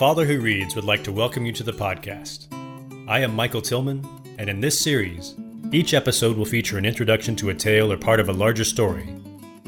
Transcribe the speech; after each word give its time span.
Father 0.00 0.24
Who 0.24 0.40
Reads 0.40 0.74
would 0.74 0.86
like 0.86 1.04
to 1.04 1.12
welcome 1.12 1.44
you 1.44 1.52
to 1.52 1.62
the 1.62 1.74
podcast. 1.74 2.46
I 3.06 3.20
am 3.20 3.36
Michael 3.36 3.60
Tillman, 3.60 4.02
and 4.38 4.48
in 4.48 4.58
this 4.58 4.80
series, 4.80 5.34
each 5.72 5.92
episode 5.92 6.38
will 6.38 6.46
feature 6.46 6.78
an 6.78 6.86
introduction 6.86 7.36
to 7.36 7.50
a 7.50 7.54
tale 7.54 7.92
or 7.92 7.98
part 7.98 8.18
of 8.18 8.30
a 8.30 8.32
larger 8.32 8.64
story, 8.64 9.06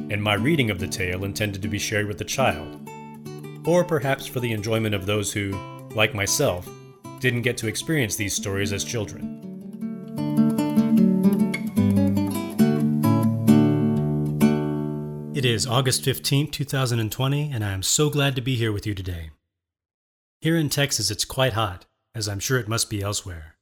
and 0.08 0.22
my 0.22 0.32
reading 0.32 0.70
of 0.70 0.78
the 0.78 0.88
tale 0.88 1.26
intended 1.26 1.60
to 1.60 1.68
be 1.68 1.78
shared 1.78 2.06
with 2.06 2.16
the 2.16 2.24
child, 2.24 2.88
or 3.66 3.84
perhaps 3.84 4.26
for 4.26 4.40
the 4.40 4.52
enjoyment 4.52 4.94
of 4.94 5.04
those 5.04 5.34
who, 5.34 5.50
like 5.94 6.14
myself, 6.14 6.66
didn't 7.20 7.42
get 7.42 7.58
to 7.58 7.68
experience 7.68 8.16
these 8.16 8.34
stories 8.34 8.72
as 8.72 8.84
children. 8.84 9.38
It 15.34 15.44
is 15.44 15.66
August 15.66 16.02
15, 16.04 16.50
2020, 16.50 17.50
and 17.52 17.62
I 17.62 17.72
am 17.72 17.82
so 17.82 18.08
glad 18.08 18.34
to 18.36 18.40
be 18.40 18.56
here 18.56 18.72
with 18.72 18.86
you 18.86 18.94
today. 18.94 19.28
Here 20.42 20.56
in 20.56 20.70
Texas, 20.70 21.08
it's 21.08 21.24
quite 21.24 21.52
hot, 21.52 21.86
as 22.16 22.26
I'm 22.26 22.40
sure 22.40 22.58
it 22.58 22.66
must 22.66 22.90
be 22.90 23.00
elsewhere. 23.00 23.54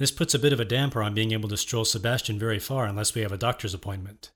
This 0.00 0.10
puts 0.10 0.34
a 0.34 0.38
bit 0.40 0.52
of 0.52 0.58
a 0.58 0.64
damper 0.64 1.00
on 1.00 1.14
being 1.14 1.30
able 1.30 1.48
to 1.48 1.56
stroll 1.56 1.84
Sebastien 1.84 2.40
very 2.40 2.58
far 2.58 2.86
unless 2.86 3.14
we 3.14 3.20
have 3.20 3.30
a 3.30 3.36
doctor's 3.36 3.72
appointment. 3.72 4.32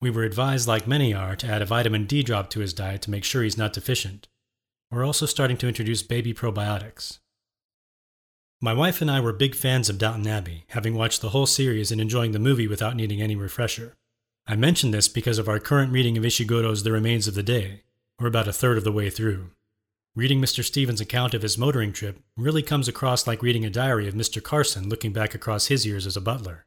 We 0.00 0.08
were 0.08 0.22
advised, 0.22 0.66
like 0.66 0.86
many 0.86 1.12
are, 1.12 1.36
to 1.36 1.46
add 1.46 1.60
a 1.60 1.66
vitamin 1.66 2.06
D 2.06 2.22
drop 2.22 2.48
to 2.48 2.60
his 2.60 2.72
diet 2.72 3.02
to 3.02 3.10
make 3.10 3.24
sure 3.24 3.42
he's 3.42 3.58
not 3.58 3.74
deficient. 3.74 4.26
We're 4.90 5.04
also 5.04 5.26
starting 5.26 5.58
to 5.58 5.68
introduce 5.68 6.02
baby 6.02 6.32
probiotics. 6.32 7.18
My 8.62 8.72
wife 8.72 9.02
and 9.02 9.10
I 9.10 9.20
were 9.20 9.34
big 9.34 9.54
fans 9.54 9.90
of 9.90 9.98
Downton 9.98 10.26
Abbey, 10.26 10.64
having 10.68 10.94
watched 10.94 11.20
the 11.20 11.28
whole 11.28 11.44
series 11.44 11.92
and 11.92 12.00
enjoying 12.00 12.32
the 12.32 12.38
movie 12.38 12.66
without 12.66 12.96
needing 12.96 13.20
any 13.20 13.36
refresher. 13.36 13.98
I 14.46 14.56
mention 14.56 14.92
this 14.92 15.08
because 15.08 15.36
of 15.36 15.46
our 15.46 15.58
current 15.58 15.92
reading 15.92 16.16
of 16.16 16.24
Ishiguro's 16.24 16.84
The 16.84 16.92
Remains 16.92 17.28
of 17.28 17.34
the 17.34 17.42
Day. 17.42 17.82
We're 18.18 18.28
about 18.28 18.48
a 18.48 18.52
third 18.54 18.78
of 18.78 18.84
the 18.84 18.92
way 18.92 19.10
through. 19.10 19.50
Reading 20.14 20.42
Mr. 20.42 20.62
Stevens' 20.62 21.00
account 21.00 21.32
of 21.32 21.40
his 21.40 21.56
motoring 21.56 21.90
trip 21.90 22.18
really 22.36 22.60
comes 22.60 22.86
across 22.86 23.26
like 23.26 23.40
reading 23.40 23.64
a 23.64 23.70
diary 23.70 24.06
of 24.06 24.12
Mr. 24.12 24.42
Carson 24.42 24.90
looking 24.90 25.10
back 25.10 25.34
across 25.34 25.68
his 25.68 25.86
years 25.86 26.06
as 26.06 26.18
a 26.18 26.20
butler. 26.20 26.66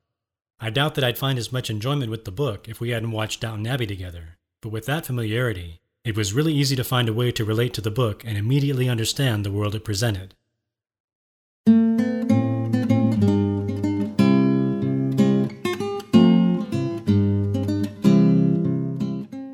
I 0.59 0.71
doubt 0.71 0.95
that 0.95 1.03
I'd 1.03 1.19
find 1.19 1.37
as 1.37 1.52
much 1.52 1.69
enjoyment 1.69 2.09
with 2.09 2.25
the 2.25 2.31
book 2.31 2.67
if 2.67 2.79
we 2.79 2.89
hadn't 2.89 3.11
watched 3.11 3.41
Downton 3.41 3.67
Abbey 3.67 3.85
together, 3.85 4.39
but 4.63 4.69
with 4.69 4.87
that 4.87 5.05
familiarity, 5.05 5.79
it 6.03 6.17
was 6.17 6.33
really 6.33 6.55
easy 6.55 6.75
to 6.75 6.83
find 6.83 7.07
a 7.07 7.13
way 7.13 7.31
to 7.33 7.45
relate 7.45 7.75
to 7.75 7.81
the 7.81 7.91
book 7.91 8.23
and 8.25 8.35
immediately 8.35 8.89
understand 8.89 9.45
the 9.45 9.52
world 9.52 9.75
it 9.75 9.85
presented. 9.85 10.33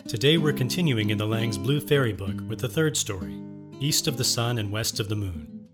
Today 0.08 0.38
we're 0.38 0.54
continuing 0.54 1.10
in 1.10 1.18
the 1.18 1.28
Lang's 1.28 1.58
Blue 1.58 1.82
Fairy 1.82 2.14
book 2.14 2.40
with 2.48 2.60
the 2.60 2.70
third 2.70 2.96
story, 2.96 3.38
East 3.84 4.08
of 4.08 4.18
the 4.18 4.24
Sun 4.24 4.60
and 4.60 4.72
West 4.72 5.00
of 5.00 5.10
the 5.10 5.16
Moon. 5.16 5.68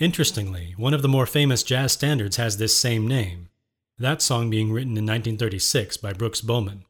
Interestingly, 0.00 0.72
one 0.78 0.94
of 0.94 1.02
the 1.02 1.08
more 1.08 1.26
famous 1.26 1.62
jazz 1.62 1.92
standards 1.92 2.36
has 2.36 2.56
this 2.56 2.74
same 2.74 3.06
name, 3.06 3.50
that 3.98 4.22
song 4.22 4.48
being 4.48 4.72
written 4.72 4.96
in 4.96 5.04
1936 5.04 5.98
by 5.98 6.14
Brooks 6.14 6.40
Bowman. 6.40 6.86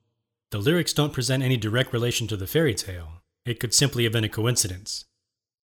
The 0.52 0.58
lyrics 0.58 0.92
don't 0.92 1.12
present 1.12 1.42
any 1.42 1.56
direct 1.56 1.92
relation 1.92 2.28
to 2.28 2.36
the 2.36 2.46
fairy 2.46 2.76
tale, 2.76 3.14
it 3.44 3.58
could 3.58 3.74
simply 3.74 4.04
have 4.04 4.12
been 4.12 4.22
a 4.22 4.28
coincidence. 4.28 5.06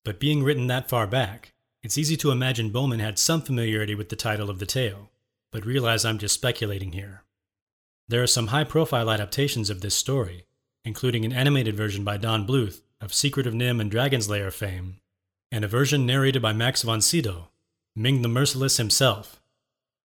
But 0.04 0.20
being 0.20 0.42
written 0.42 0.66
that 0.66 0.90
far 0.90 1.06
back, 1.06 1.54
it's 1.82 1.96
easy 1.96 2.18
to 2.18 2.30
imagine 2.30 2.68
Bowman 2.68 3.00
had 3.00 3.18
some 3.18 3.40
familiarity 3.40 3.94
with 3.94 4.10
the 4.10 4.14
title 4.14 4.50
of 4.50 4.58
the 4.58 4.66
tale, 4.66 5.08
but 5.52 5.64
realize 5.64 6.04
I'm 6.04 6.18
just 6.18 6.34
speculating 6.34 6.92
here. 6.92 7.22
There 8.08 8.22
are 8.22 8.26
some 8.26 8.48
high 8.48 8.64
profile 8.64 9.10
adaptations 9.10 9.70
of 9.70 9.80
this 9.80 9.94
story, 9.94 10.44
including 10.84 11.24
an 11.24 11.32
animated 11.32 11.76
version 11.76 12.04
by 12.04 12.18
Don 12.18 12.46
Bluth 12.46 12.82
of 13.00 13.12
Secret 13.12 13.46
of 13.46 13.54
NIMH 13.54 13.80
and 13.80 13.90
Dragon's 13.90 14.28
Lair 14.28 14.50
fame, 14.50 15.00
and 15.52 15.64
a 15.64 15.68
version 15.68 16.06
narrated 16.06 16.40
by 16.40 16.52
Max 16.52 16.82
von 16.82 17.00
Sydow, 17.00 17.48
Ming 17.94 18.22
the 18.22 18.28
Merciless 18.28 18.78
himself. 18.78 19.40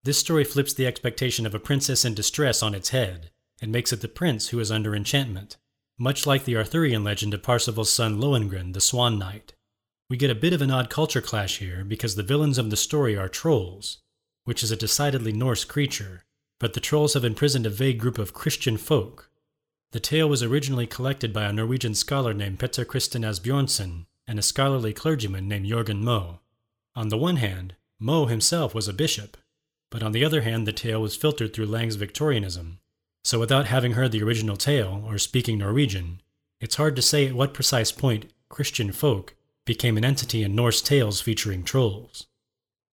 This 0.04 0.18
story 0.18 0.44
flips 0.44 0.74
the 0.74 0.88
expectation 0.88 1.46
of 1.46 1.56
a 1.56 1.60
princess 1.60 2.04
in 2.04 2.14
distress 2.14 2.62
on 2.62 2.76
its 2.76 2.90
head 2.90 3.32
and 3.62 3.72
makes 3.72 3.94
it 3.94 4.02
the 4.02 4.08
prince 4.08 4.50
who 4.50 4.60
is 4.60 4.72
under 4.72 4.96
enchantment, 4.96 5.58
much 5.98 6.26
like 6.26 6.46
the 6.46 6.58
Arthurian 6.58 7.04
legend 7.04 7.34
of 7.34 7.44
Parsifal's 7.44 7.92
son 7.92 8.20
Lohengrin, 8.20 8.74
the 8.74 8.82
Swan 8.82 9.20
Knight. 9.20 9.54
We 10.10 10.18
get 10.18 10.32
a 10.32 10.36
bit 10.36 10.54
of 10.54 10.62
an 10.62 10.72
odd 10.72 10.90
culture 10.90 11.22
clash 11.22 11.60
here 11.60 11.86
because 11.86 12.16
the 12.16 12.24
villains 12.24 12.58
of 12.58 12.70
the 12.70 12.78
story 12.78 13.16
are 13.16 13.30
trolls, 13.30 14.00
which 14.44 14.64
is 14.64 14.72
a 14.72 14.76
decidedly 14.76 15.32
Norse 15.32 15.64
creature, 15.64 16.26
but 16.60 16.74
the 16.74 16.80
trolls 16.80 17.14
have 17.14 17.24
imprisoned 17.24 17.66
a 17.66 17.70
vague 17.70 18.00
group 18.00 18.18
of 18.18 18.34
Christian 18.34 18.78
folk 18.78 19.31
the 19.92 20.00
tale 20.00 20.30
was 20.30 20.42
originally 20.42 20.88
collected 20.88 21.34
by 21.34 21.44
a 21.44 21.54
Norwegian 21.54 21.94
scholar 21.96 22.34
named 22.34 22.60
Petter 22.60 22.86
Christen 22.86 23.24
Asbjornsen 23.24 24.06
and 24.26 24.40
a 24.40 24.42
scholarly 24.42 24.94
clergyman 24.94 25.48
named 25.48 25.66
Jorgen 25.66 26.02
Moe. 26.02 26.40
On 26.96 27.10
the 27.10 27.18
one 27.18 27.38
hand, 27.38 27.76
Moe 28.00 28.26
himself 28.26 28.74
was 28.74 28.88
a 28.88 28.94
bishop, 28.94 29.38
but 29.90 30.02
on 30.02 30.14
the 30.14 30.24
other 30.24 30.42
hand, 30.42 30.66
the 30.66 30.72
tale 30.72 31.02
was 31.02 31.16
filtered 31.16 31.54
through 31.54 31.66
Lang's 31.66 31.96
Victorianism. 31.96 32.80
So 33.24 33.40
without 33.40 33.68
having 33.68 33.94
heard 33.94 34.12
the 34.12 34.24
original 34.24 34.56
tale 34.56 35.04
or 35.06 35.18
speaking 35.18 35.58
Norwegian, 35.58 36.22
it's 36.62 36.76
hard 36.76 36.96
to 36.96 37.02
say 37.02 37.28
at 37.28 37.34
what 37.34 37.54
precise 37.54 37.92
point 37.92 38.32
Christian 38.50 38.92
folk 38.92 39.36
became 39.66 39.98
an 39.98 40.06
entity 40.06 40.42
in 40.42 40.56
Norse 40.56 40.82
tales 40.82 41.22
featuring 41.22 41.64
trolls. 41.64 42.28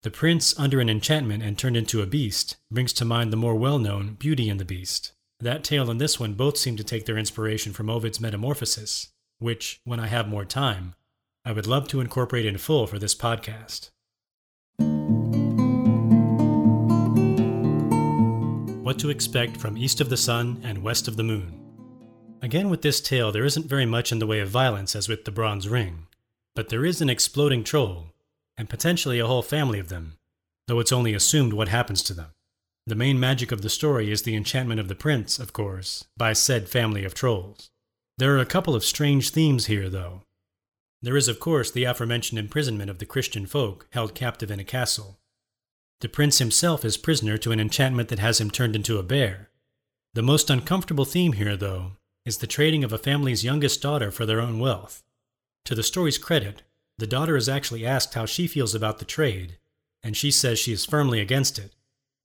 The 0.04 0.12
prince, 0.12 0.58
under 0.60 0.80
an 0.80 0.90
enchantment 0.90 1.44
and 1.44 1.58
turned 1.58 1.78
into 1.78 2.02
a 2.02 2.06
beast, 2.06 2.58
brings 2.70 2.94
to 2.94 3.06
mind 3.06 3.34
the 3.34 3.38
more 3.38 3.56
well 3.56 3.80
known 3.80 4.14
Beauty 4.14 4.50
and 4.50 4.60
the 4.60 4.66
Beast. 4.66 5.14
That 5.44 5.66
tale 5.66 5.92
and 5.92 6.00
this 6.00 6.22
one 6.22 6.36
both 6.36 6.56
seem 6.56 6.78
to 6.78 6.86
take 6.86 7.06
their 7.06 7.18
inspiration 7.18 7.74
from 7.74 7.90
Ovid's 7.90 8.22
Metamorphosis, 8.22 9.10
which, 9.40 9.82
when 9.84 10.00
I 10.00 10.08
have 10.08 10.30
more 10.30 10.46
time, 10.46 10.96
I 11.44 11.52
would 11.52 11.68
love 11.68 11.90
to 11.90 12.00
incorporate 12.00 12.46
in 12.46 12.58
full 12.58 12.88
for 12.88 12.98
this 12.98 13.14
podcast. 13.14 13.90
What 18.84 18.98
to 19.00 19.10
expect 19.10 19.58
from 19.58 19.78
East 19.78 20.00
of 20.00 20.10
the 20.10 20.16
Sun 20.16 20.62
and 20.64 20.82
West 20.82 21.10
of 21.10 21.18
the 21.18 21.24
Moon. 21.24 21.60
Again, 22.42 22.70
with 22.70 22.82
this 22.82 23.02
tale, 23.02 23.34
there 23.34 23.44
isn't 23.44 23.66
very 23.66 23.86
much 23.86 24.14
in 24.14 24.20
the 24.20 24.28
way 24.28 24.40
of 24.40 24.48
violence 24.48 24.96
as 24.96 25.10
with 25.10 25.26
the 25.26 25.32
Bronze 25.32 25.68
Ring, 25.68 26.08
but 26.56 26.70
there 26.70 26.86
is 26.86 27.02
an 27.02 27.10
exploding 27.10 27.66
troll, 27.66 28.14
and 28.58 28.70
potentially 28.70 29.20
a 29.20 29.28
whole 29.28 29.42
family 29.42 29.80
of 29.80 29.90
them, 29.90 30.14
though 30.70 30.80
it's 30.80 30.94
only 30.94 31.14
assumed 31.14 31.52
what 31.52 31.68
happens 31.68 32.02
to 32.04 32.14
them. 32.14 32.30
The 32.86 32.96
main 32.96 33.18
magic 33.18 33.54
of 33.54 33.62
the 33.62 33.70
story 33.70 34.12
is 34.12 34.24
the 34.24 34.36
enchantment 34.36 34.78
of 34.78 34.90
the 34.90 34.96
prince, 34.96 35.40
of 35.40 35.54
course, 35.54 36.04
by 36.18 36.34
said 36.34 36.68
family 36.68 37.06
of 37.06 37.14
trolls. 37.14 37.70
There 38.18 38.36
are 38.36 38.42
a 38.42 38.46
couple 38.46 38.76
of 38.76 38.84
strange 38.84 39.30
themes 39.30 39.68
here, 39.68 39.90
though. 39.90 40.24
There 41.02 41.16
is, 41.16 41.30
of 41.30 41.40
course, 41.40 41.72
the 41.72 41.86
aforementioned 41.86 42.40
imprisonment 42.40 42.90
of 42.90 43.00
the 43.00 43.06
Christian 43.06 43.46
folk 43.46 43.88
held 43.92 44.14
captive 44.14 44.52
in 44.52 44.60
a 44.60 44.66
castle. 44.66 45.18
The 46.02 46.10
prince 46.10 46.40
himself 46.40 46.84
is 46.84 46.98
prisoner 46.98 47.38
to 47.38 47.54
an 47.54 47.60
enchantment 47.62 48.10
that 48.10 48.20
has 48.20 48.42
him 48.42 48.52
turned 48.52 48.76
into 48.76 48.98
a 48.98 49.04
bear. 49.04 49.50
The 50.14 50.22
most 50.22 50.50
uncomfortable 50.50 51.06
theme 51.06 51.34
here, 51.34 51.56
though, 51.56 51.94
is 52.26 52.40
the 52.40 52.48
trading 52.48 52.84
of 52.84 52.92
a 52.92 52.98
family's 52.98 53.46
youngest 53.46 53.82
daughter 53.82 54.12
for 54.12 54.26
their 54.26 54.42
own 54.42 54.60
wealth. 54.60 55.04
To 55.66 55.76
the 55.76 55.84
story's 55.84 56.18
credit, 56.18 56.64
the 56.98 57.08
daughter 57.08 57.38
is 57.38 57.48
actually 57.48 57.86
asked 57.86 58.14
how 58.14 58.26
she 58.26 58.46
feels 58.46 58.76
about 58.76 59.00
the 59.00 59.06
trade, 59.06 59.58
and 60.04 60.18
she 60.18 60.32
says 60.32 60.60
she 60.60 60.74
is 60.74 60.86
firmly 60.86 61.22
against 61.22 61.58
it 61.58 61.74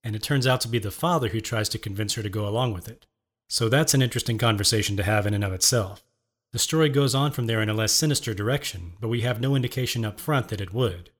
and 0.02 0.16
it 0.16 0.22
turns 0.22 0.46
out 0.46 0.60
to 0.62 0.68
be 0.68 0.78
the 0.78 0.90
father 0.90 1.28
who 1.28 1.40
tries 1.40 1.68
to 1.70 1.78
convince 1.78 2.14
her 2.14 2.22
to 2.22 2.28
go 2.28 2.46
along 2.46 2.72
with 2.72 2.88
it. 2.88 3.06
So 3.48 3.68
that's 3.68 3.94
an 3.94 4.02
interesting 4.02 4.38
conversation 4.38 4.96
to 4.96 5.02
have 5.02 5.26
in 5.26 5.34
and 5.34 5.44
of 5.44 5.52
itself. 5.52 6.04
The 6.52 6.58
story 6.58 6.88
goes 6.88 7.14
on 7.14 7.32
from 7.32 7.46
there 7.46 7.60
in 7.60 7.68
a 7.68 7.74
less 7.74 7.92
sinister 7.92 8.32
direction, 8.32 8.94
but 9.00 9.08
we 9.08 9.20
have 9.22 9.40
no 9.40 9.54
indication 9.54 10.04
up 10.04 10.18
front 10.18 10.48
that 10.48 10.60
it 10.60 10.72
would. 10.72 11.10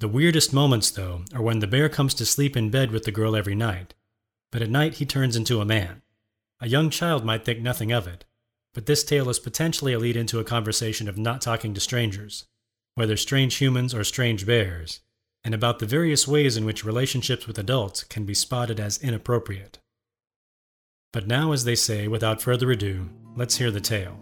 The 0.00 0.08
weirdest 0.08 0.52
moments, 0.52 0.90
though, 0.90 1.24
are 1.34 1.42
when 1.42 1.60
the 1.60 1.66
bear 1.66 1.88
comes 1.88 2.12
to 2.14 2.26
sleep 2.26 2.56
in 2.56 2.70
bed 2.70 2.90
with 2.90 3.04
the 3.04 3.12
girl 3.12 3.36
every 3.36 3.54
night, 3.54 3.94
but 4.50 4.60
at 4.60 4.68
night 4.68 4.94
he 4.94 5.06
turns 5.06 5.36
into 5.36 5.60
a 5.60 5.64
man. 5.64 6.02
A 6.60 6.68
young 6.68 6.90
child 6.90 7.24
might 7.24 7.44
think 7.44 7.60
nothing 7.60 7.92
of 7.92 8.06
it, 8.06 8.24
but 8.74 8.86
this 8.86 9.04
tale 9.04 9.28
is 9.28 9.38
potentially 9.38 9.92
a 9.92 9.98
lead 9.98 10.16
into 10.16 10.38
a 10.38 10.44
conversation 10.44 11.08
of 11.08 11.18
not 11.18 11.40
talking 11.40 11.72
to 11.74 11.80
strangers, 11.80 12.46
whether 12.94 13.16
strange 13.16 13.56
humans 13.56 13.94
or 13.94 14.04
strange 14.04 14.44
bears, 14.46 15.00
and 15.44 15.54
about 15.54 15.78
the 15.78 15.86
various 15.86 16.28
ways 16.28 16.56
in 16.56 16.64
which 16.64 16.84
relationships 16.84 17.46
with 17.46 17.58
adults 17.58 18.04
can 18.04 18.24
be 18.24 18.34
spotted 18.34 18.78
as 18.78 19.02
inappropriate. 19.02 19.78
But 21.12 21.26
now, 21.26 21.52
as 21.52 21.64
they 21.64 21.74
say, 21.74 22.08
without 22.08 22.40
further 22.40 22.70
ado, 22.70 23.10
let's 23.36 23.56
hear 23.56 23.70
the 23.70 23.80
tale. 23.80 24.18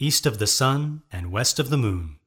East 0.00 0.26
of 0.26 0.38
the 0.38 0.46
Sun 0.46 1.02
and 1.10 1.32
West 1.32 1.58
of 1.58 1.70
the 1.70 1.76
Moon. 1.76 2.18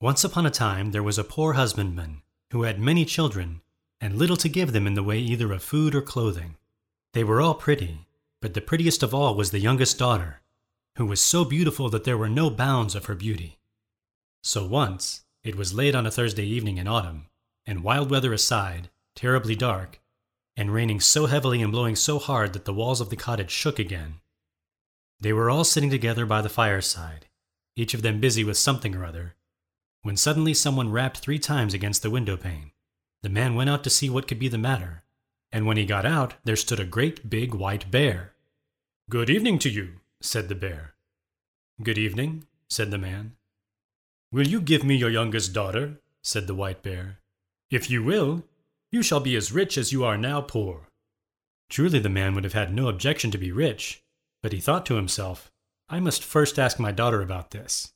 Once 0.00 0.24
upon 0.24 0.46
a 0.46 0.50
time 0.50 0.92
there 0.92 1.02
was 1.02 1.18
a 1.18 1.24
poor 1.24 1.52
husbandman 1.52 2.22
who 2.52 2.62
had 2.62 2.80
many 2.80 3.04
children 3.04 3.60
and 4.00 4.16
little 4.16 4.36
to 4.38 4.48
give 4.48 4.72
them 4.72 4.86
in 4.86 4.94
the 4.94 5.02
way 5.02 5.18
either 5.18 5.52
of 5.52 5.62
food 5.62 5.94
or 5.94 6.00
clothing. 6.00 6.56
They 7.12 7.24
were 7.24 7.40
all 7.40 7.54
pretty, 7.54 8.06
but 8.40 8.54
the 8.54 8.60
prettiest 8.60 9.02
of 9.02 9.12
all 9.12 9.34
was 9.34 9.50
the 9.50 9.58
youngest 9.58 9.98
daughter, 9.98 10.40
who 10.96 11.06
was 11.06 11.20
so 11.20 11.44
beautiful 11.44 11.88
that 11.90 12.04
there 12.04 12.18
were 12.18 12.28
no 12.28 12.50
bounds 12.50 12.94
of 12.94 13.06
her 13.06 13.14
beauty. 13.14 13.58
So 14.42 14.66
once, 14.66 15.22
it 15.42 15.56
was 15.56 15.74
late 15.74 15.94
on 15.94 16.06
a 16.06 16.10
Thursday 16.10 16.44
evening 16.44 16.78
in 16.78 16.86
autumn, 16.86 17.26
and 17.66 17.82
wild 17.82 18.10
weather 18.10 18.32
aside, 18.32 18.90
terribly 19.14 19.56
dark, 19.56 20.00
and 20.56 20.72
raining 20.72 21.00
so 21.00 21.26
heavily 21.26 21.62
and 21.62 21.72
blowing 21.72 21.96
so 21.96 22.18
hard 22.18 22.52
that 22.52 22.64
the 22.64 22.72
walls 22.72 23.00
of 23.00 23.10
the 23.10 23.16
cottage 23.16 23.50
shook 23.50 23.78
again. 23.78 24.20
They 25.20 25.32
were 25.32 25.50
all 25.50 25.64
sitting 25.64 25.90
together 25.90 26.26
by 26.26 26.42
the 26.42 26.48
fireside, 26.48 27.26
each 27.76 27.92
of 27.94 28.02
them 28.02 28.20
busy 28.20 28.44
with 28.44 28.56
something 28.56 28.94
or 28.94 29.04
other, 29.04 29.34
when 30.02 30.16
suddenly 30.16 30.54
someone 30.54 30.92
rapped 30.92 31.18
three 31.18 31.38
times 31.38 31.74
against 31.74 32.02
the 32.02 32.10
window 32.10 32.36
pane. 32.36 32.72
The 33.22 33.28
man 33.28 33.54
went 33.54 33.68
out 33.68 33.84
to 33.84 33.90
see 33.90 34.08
what 34.08 34.26
could 34.26 34.38
be 34.38 34.48
the 34.48 34.58
matter, 34.58 35.02
and 35.52 35.66
when 35.66 35.76
he 35.76 35.84
got 35.84 36.06
out, 36.06 36.34
there 36.44 36.56
stood 36.56 36.80
a 36.80 36.84
great 36.84 37.28
big 37.28 37.54
white 37.54 37.90
bear. 37.90 38.32
Good 39.08 39.28
evening 39.28 39.58
to 39.60 39.70
you, 39.70 39.94
said 40.20 40.48
the 40.48 40.54
bear. 40.54 40.94
Good 41.82 41.98
evening, 41.98 42.46
said 42.68 42.90
the 42.90 42.98
man. 42.98 43.32
Will 44.32 44.46
you 44.46 44.60
give 44.60 44.84
me 44.84 44.94
your 44.96 45.10
youngest 45.10 45.52
daughter? 45.52 46.00
said 46.22 46.46
the 46.46 46.54
white 46.54 46.82
bear. 46.82 47.18
If 47.70 47.90
you 47.90 48.02
will, 48.02 48.44
you 48.92 49.02
shall 49.02 49.20
be 49.20 49.34
as 49.34 49.52
rich 49.52 49.76
as 49.76 49.92
you 49.92 50.04
are 50.04 50.16
now 50.16 50.40
poor. 50.40 50.88
Truly, 51.68 51.98
the 51.98 52.08
man 52.08 52.34
would 52.34 52.44
have 52.44 52.52
had 52.52 52.72
no 52.72 52.88
objection 52.88 53.30
to 53.32 53.38
be 53.38 53.50
rich, 53.50 54.02
but 54.42 54.52
he 54.52 54.60
thought 54.60 54.86
to 54.86 54.94
himself, 54.94 55.50
I 55.88 55.98
must 55.98 56.22
first 56.22 56.58
ask 56.58 56.78
my 56.78 56.92
daughter 56.92 57.22
about 57.22 57.50
this. 57.50 57.92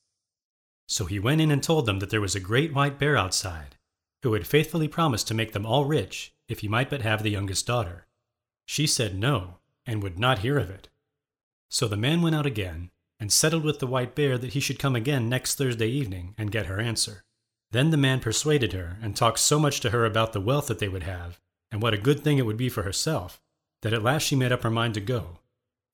So 0.89 1.05
he 1.05 1.19
went 1.19 1.41
in 1.41 1.51
and 1.51 1.63
told 1.63 1.87
them 1.87 2.01
that 2.01 2.11
there 2.11 2.21
was 2.21 2.35
a 2.35 2.41
great 2.41 2.75
white 2.75 2.99
bear 2.99 3.17
outside, 3.17 3.77
who 4.23 4.33
had 4.33 4.47
faithfully 4.47 4.89
promised 4.89 5.29
to 5.29 5.35
make 5.35 5.53
them 5.53 5.67
all 5.67 5.85
rich 5.85 6.34
if 6.49 6.61
he 6.61 6.69
might 6.69 6.91
but 6.91 7.03
have 7.03 7.23
the 7.23 7.31
youngest 7.31 7.67
daughter. 7.67 8.07
She 8.67 8.87
said 8.87 9.19
no, 9.19 9.59
and 9.87 10.03
would 10.03 10.19
not 10.19 10.41
hear 10.41 10.59
of 10.59 10.71
it. 10.71 10.89
So 11.69 11.89
the 11.89 11.97
man 11.97 12.23
went 12.23 12.37
out 12.37 12.47
again, 12.47 12.91
and 13.21 13.33
settled 13.33 13.65
with 13.65 13.79
the 13.79 13.87
white 13.87 14.15
bear 14.15 14.37
that 14.39 14.53
he 14.53 14.61
should 14.61 14.79
come 14.79 14.97
again 14.97 15.29
next 15.29 15.57
Thursday 15.57 15.89
evening 15.89 16.35
and 16.37 16.51
get 16.51 16.67
her 16.67 16.81
answer. 16.81 17.25
Then 17.71 17.91
the 17.91 17.97
man 17.97 18.21
persuaded 18.21 18.73
her, 18.73 18.99
and 19.03 19.17
talked 19.17 19.39
so 19.39 19.59
much 19.59 19.81
to 19.81 19.91
her 19.91 20.05
about 20.05 20.33
the 20.33 20.41
wealth 20.41 20.67
that 20.69 20.79
they 20.79 20.89
would 20.89 21.03
have, 21.03 21.41
and 21.73 21.83
what 21.83 21.95
a 21.95 21.99
good 21.99 22.23
thing 22.23 22.39
it 22.39 22.47
would 22.47 22.57
be 22.57 22.69
for 22.69 22.83
herself, 22.83 23.41
that 23.83 23.93
at 23.93 24.03
last 24.03 24.23
she 24.23 24.37
made 24.37 24.53
up 24.53 24.63
her 24.63 24.71
mind 24.71 24.95
to 24.95 25.01
go, 25.01 25.39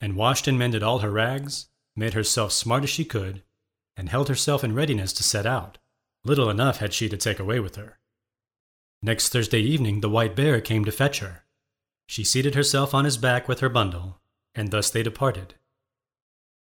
and 0.00 0.16
washed 0.16 0.48
and 0.48 0.58
mended 0.58 0.82
all 0.82 0.98
her 0.98 1.10
rags, 1.10 1.68
made 1.96 2.14
herself 2.14 2.52
smart 2.52 2.82
as 2.82 2.90
she 2.90 3.04
could, 3.04 3.42
and 3.96 4.08
held 4.08 4.28
herself 4.28 4.64
in 4.64 4.74
readiness 4.74 5.12
to 5.12 5.22
set 5.22 5.46
out. 5.46 5.78
Little 6.24 6.50
enough 6.50 6.78
had 6.78 6.92
she 6.92 7.08
to 7.08 7.16
take 7.16 7.38
away 7.38 7.60
with 7.60 7.76
her. 7.76 7.99
Next 9.02 9.30
Thursday 9.30 9.60
evening, 9.60 10.00
the 10.00 10.10
white 10.10 10.36
bear 10.36 10.60
came 10.60 10.84
to 10.84 10.92
fetch 10.92 11.20
her. 11.20 11.44
She 12.06 12.22
seated 12.22 12.54
herself 12.54 12.92
on 12.92 13.06
his 13.06 13.16
back 13.16 13.48
with 13.48 13.60
her 13.60 13.68
bundle, 13.70 14.20
and 14.54 14.70
thus 14.70 14.90
they 14.90 15.02
departed. 15.02 15.54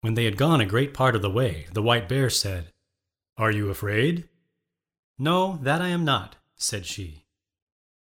When 0.01 0.15
they 0.15 0.25
had 0.25 0.35
gone 0.37 0.59
a 0.59 0.65
great 0.65 0.93
part 0.93 1.15
of 1.15 1.21
the 1.21 1.29
way, 1.29 1.67
the 1.71 1.81
white 1.81 2.09
bear 2.09 2.29
said, 2.29 2.73
Are 3.37 3.51
you 3.51 3.69
afraid? 3.69 4.27
No, 5.17 5.59
that 5.61 5.81
I 5.81 5.87
am 5.87 6.03
not, 6.03 6.35
said 6.57 6.85
she. 6.85 7.25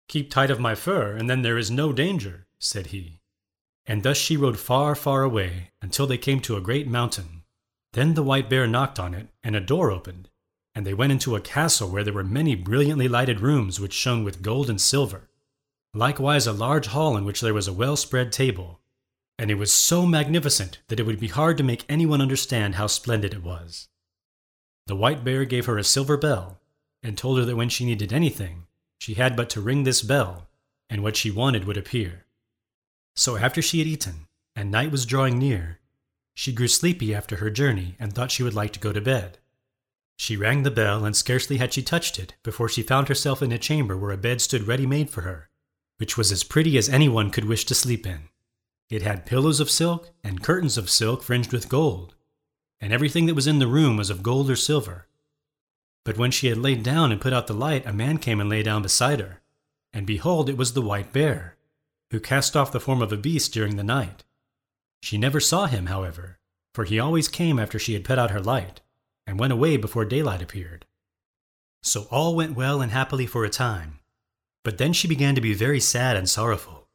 Keep 0.08 0.30
tight 0.30 0.50
of 0.50 0.60
my 0.60 0.74
fur, 0.74 1.16
and 1.16 1.28
then 1.28 1.42
there 1.42 1.58
is 1.58 1.70
no 1.70 1.92
danger, 1.92 2.46
said 2.58 2.88
he. 2.88 3.20
And 3.86 4.02
thus 4.02 4.16
she 4.16 4.38
rode 4.38 4.58
far, 4.58 4.94
far 4.94 5.22
away 5.22 5.70
until 5.82 6.06
they 6.06 6.18
came 6.18 6.40
to 6.40 6.56
a 6.56 6.62
great 6.62 6.88
mountain. 6.88 7.42
Then 7.92 8.14
the 8.14 8.22
white 8.22 8.48
bear 8.48 8.66
knocked 8.66 8.98
on 8.98 9.12
it, 9.12 9.28
and 9.42 9.54
a 9.54 9.60
door 9.60 9.90
opened, 9.90 10.30
and 10.74 10.86
they 10.86 10.94
went 10.94 11.12
into 11.12 11.36
a 11.36 11.40
castle 11.40 11.88
where 11.88 12.02
there 12.02 12.12
were 12.12 12.24
many 12.24 12.54
brilliantly 12.54 13.08
lighted 13.08 13.40
rooms 13.40 13.78
which 13.78 13.92
shone 13.92 14.24
with 14.24 14.42
gold 14.42 14.68
and 14.68 14.80
silver. 14.80 15.28
Likewise, 15.94 16.46
a 16.46 16.52
large 16.52 16.86
hall 16.86 17.16
in 17.16 17.24
which 17.24 17.40
there 17.40 17.54
was 17.54 17.68
a 17.68 17.72
well 17.72 17.96
spread 17.96 18.32
table, 18.32 18.80
and 19.38 19.50
it 19.50 19.54
was 19.54 19.72
so 19.72 20.04
magnificent 20.06 20.80
that 20.88 20.98
it 20.98 21.06
would 21.06 21.20
be 21.20 21.28
hard 21.28 21.56
to 21.58 21.64
make 21.64 21.84
anyone 21.88 22.20
understand 22.20 22.74
how 22.74 22.86
splendid 22.86 23.32
it 23.32 23.42
was. 23.42 23.88
The 24.86 24.96
white 24.96 25.24
bear 25.24 25.44
gave 25.44 25.66
her 25.66 25.78
a 25.78 25.84
silver 25.84 26.16
bell, 26.16 26.60
and 27.02 27.16
told 27.16 27.38
her 27.38 27.44
that 27.44 27.56
when 27.56 27.68
she 27.68 27.84
needed 27.84 28.12
anything, 28.12 28.66
she 28.98 29.14
had 29.14 29.36
but 29.36 29.48
to 29.50 29.60
ring 29.60 29.84
this 29.84 30.02
bell, 30.02 30.48
and 30.90 31.02
what 31.02 31.16
she 31.16 31.30
wanted 31.30 31.64
would 31.64 31.76
appear. 31.76 32.24
So 33.14 33.36
after 33.36 33.62
she 33.62 33.78
had 33.78 33.86
eaten, 33.86 34.26
and 34.56 34.70
night 34.70 34.90
was 34.90 35.06
drawing 35.06 35.38
near, 35.38 35.78
she 36.34 36.52
grew 36.52 36.68
sleepy 36.68 37.14
after 37.14 37.36
her 37.36 37.50
journey 37.50 37.94
and 37.98 38.12
thought 38.12 38.30
she 38.30 38.42
would 38.42 38.54
like 38.54 38.72
to 38.72 38.80
go 38.80 38.92
to 38.92 39.00
bed. 39.00 39.38
She 40.16 40.36
rang 40.36 40.62
the 40.62 40.70
bell, 40.70 41.04
and 41.04 41.16
scarcely 41.16 41.56
had 41.56 41.72
she 41.72 41.82
touched 41.82 42.18
it 42.18 42.34
before 42.42 42.68
she 42.68 42.82
found 42.82 43.08
herself 43.08 43.42
in 43.42 43.52
a 43.52 43.58
chamber 43.58 43.96
where 43.96 44.12
a 44.12 44.16
bed 44.16 44.40
stood 44.40 44.66
ready 44.66 44.86
made 44.86 45.10
for 45.10 45.22
her, 45.22 45.50
which 45.98 46.16
was 46.16 46.30
as 46.30 46.44
pretty 46.44 46.78
as 46.78 46.88
anyone 46.88 47.30
could 47.30 47.44
wish 47.44 47.64
to 47.66 47.74
sleep 47.74 48.06
in. 48.06 48.28
It 48.90 49.02
had 49.02 49.26
pillows 49.26 49.60
of 49.60 49.70
silk 49.70 50.10
and 50.22 50.42
curtains 50.42 50.78
of 50.78 50.90
silk 50.90 51.22
fringed 51.22 51.52
with 51.52 51.68
gold, 51.68 52.14
and 52.80 52.92
everything 52.92 53.26
that 53.26 53.34
was 53.34 53.46
in 53.46 53.58
the 53.58 53.66
room 53.66 53.96
was 53.96 54.10
of 54.10 54.22
gold 54.22 54.50
or 54.50 54.56
silver. 54.56 55.08
But 56.04 56.18
when 56.18 56.30
she 56.30 56.48
had 56.48 56.58
laid 56.58 56.82
down 56.82 57.10
and 57.10 57.20
put 57.20 57.32
out 57.32 57.46
the 57.46 57.54
light, 57.54 57.86
a 57.86 57.92
man 57.92 58.18
came 58.18 58.40
and 58.40 58.48
lay 58.48 58.62
down 58.62 58.82
beside 58.82 59.20
her, 59.20 59.40
and 59.92 60.06
behold, 60.06 60.48
it 60.48 60.56
was 60.56 60.74
the 60.74 60.82
white 60.82 61.12
bear, 61.12 61.56
who 62.10 62.20
cast 62.20 62.56
off 62.56 62.72
the 62.72 62.80
form 62.80 63.02
of 63.02 63.12
a 63.12 63.16
beast 63.16 63.52
during 63.52 63.76
the 63.76 63.82
night. 63.82 64.22
She 65.02 65.18
never 65.18 65.40
saw 65.40 65.66
him, 65.66 65.86
however, 65.86 66.38
for 66.74 66.84
he 66.84 66.98
always 66.98 67.28
came 67.28 67.58
after 67.58 67.78
she 67.78 67.94
had 67.94 68.04
put 68.04 68.18
out 68.18 68.30
her 68.30 68.40
light 68.40 68.80
and 69.26 69.38
went 69.38 69.52
away 69.52 69.76
before 69.76 70.04
daylight 70.04 70.42
appeared. 70.42 70.86
So 71.82 72.06
all 72.10 72.34
went 72.34 72.56
well 72.56 72.80
and 72.80 72.92
happily 72.92 73.26
for 73.26 73.44
a 73.44 73.50
time. 73.50 74.00
But 74.62 74.78
then 74.78 74.92
she 74.92 75.06
began 75.06 75.34
to 75.34 75.40
be 75.40 75.52
very 75.52 75.80
sad 75.80 76.16
and 76.16 76.28
sorrowful. 76.28 76.88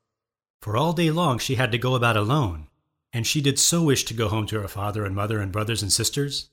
For 0.61 0.75
all 0.75 0.93
day 0.93 1.11
long 1.11 1.37
she 1.39 1.55
had 1.55 1.71
to 1.71 1.77
go 1.77 1.95
about 1.95 2.17
alone, 2.17 2.67
and 3.13 3.25
she 3.25 3.41
did 3.41 3.59
so 3.59 3.83
wish 3.83 4.03
to 4.05 4.13
go 4.13 4.27
home 4.27 4.47
to 4.47 4.59
her 4.61 4.67
father 4.67 5.05
and 5.05 5.15
mother 5.15 5.39
and 5.39 5.51
brothers 5.51 5.81
and 5.81 5.91
sisters. 5.91 6.49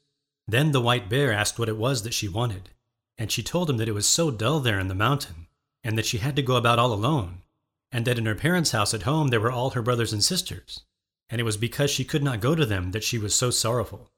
Then 0.46 0.72
the 0.72 0.80
white 0.80 1.08
bear 1.08 1.32
asked 1.32 1.58
what 1.58 1.68
it 1.68 1.76
was 1.76 2.02
that 2.02 2.14
she 2.14 2.28
wanted, 2.28 2.70
and 3.18 3.32
she 3.32 3.42
told 3.42 3.68
him 3.68 3.78
that 3.78 3.88
it 3.88 3.94
was 3.94 4.06
so 4.06 4.30
dull 4.30 4.60
there 4.60 4.78
in 4.78 4.88
the 4.88 4.94
mountain, 4.94 5.48
and 5.82 5.98
that 5.98 6.06
she 6.06 6.18
had 6.18 6.36
to 6.36 6.42
go 6.42 6.56
about 6.56 6.78
all 6.78 6.92
alone, 6.92 7.42
and 7.90 8.04
that 8.04 8.18
in 8.18 8.26
her 8.26 8.34
parents' 8.34 8.72
house 8.72 8.94
at 8.94 9.02
home 9.02 9.28
there 9.28 9.40
were 9.40 9.50
all 9.50 9.70
her 9.70 9.82
brothers 9.82 10.12
and 10.12 10.22
sisters, 10.22 10.82
and 11.28 11.40
it 11.40 11.44
was 11.44 11.56
because 11.56 11.90
she 11.90 12.04
could 12.04 12.22
not 12.22 12.40
go 12.40 12.54
to 12.54 12.66
them 12.66 12.92
that 12.92 13.04
she 13.04 13.18
was 13.18 13.34
so 13.34 13.50
sorrowful. 13.50 14.10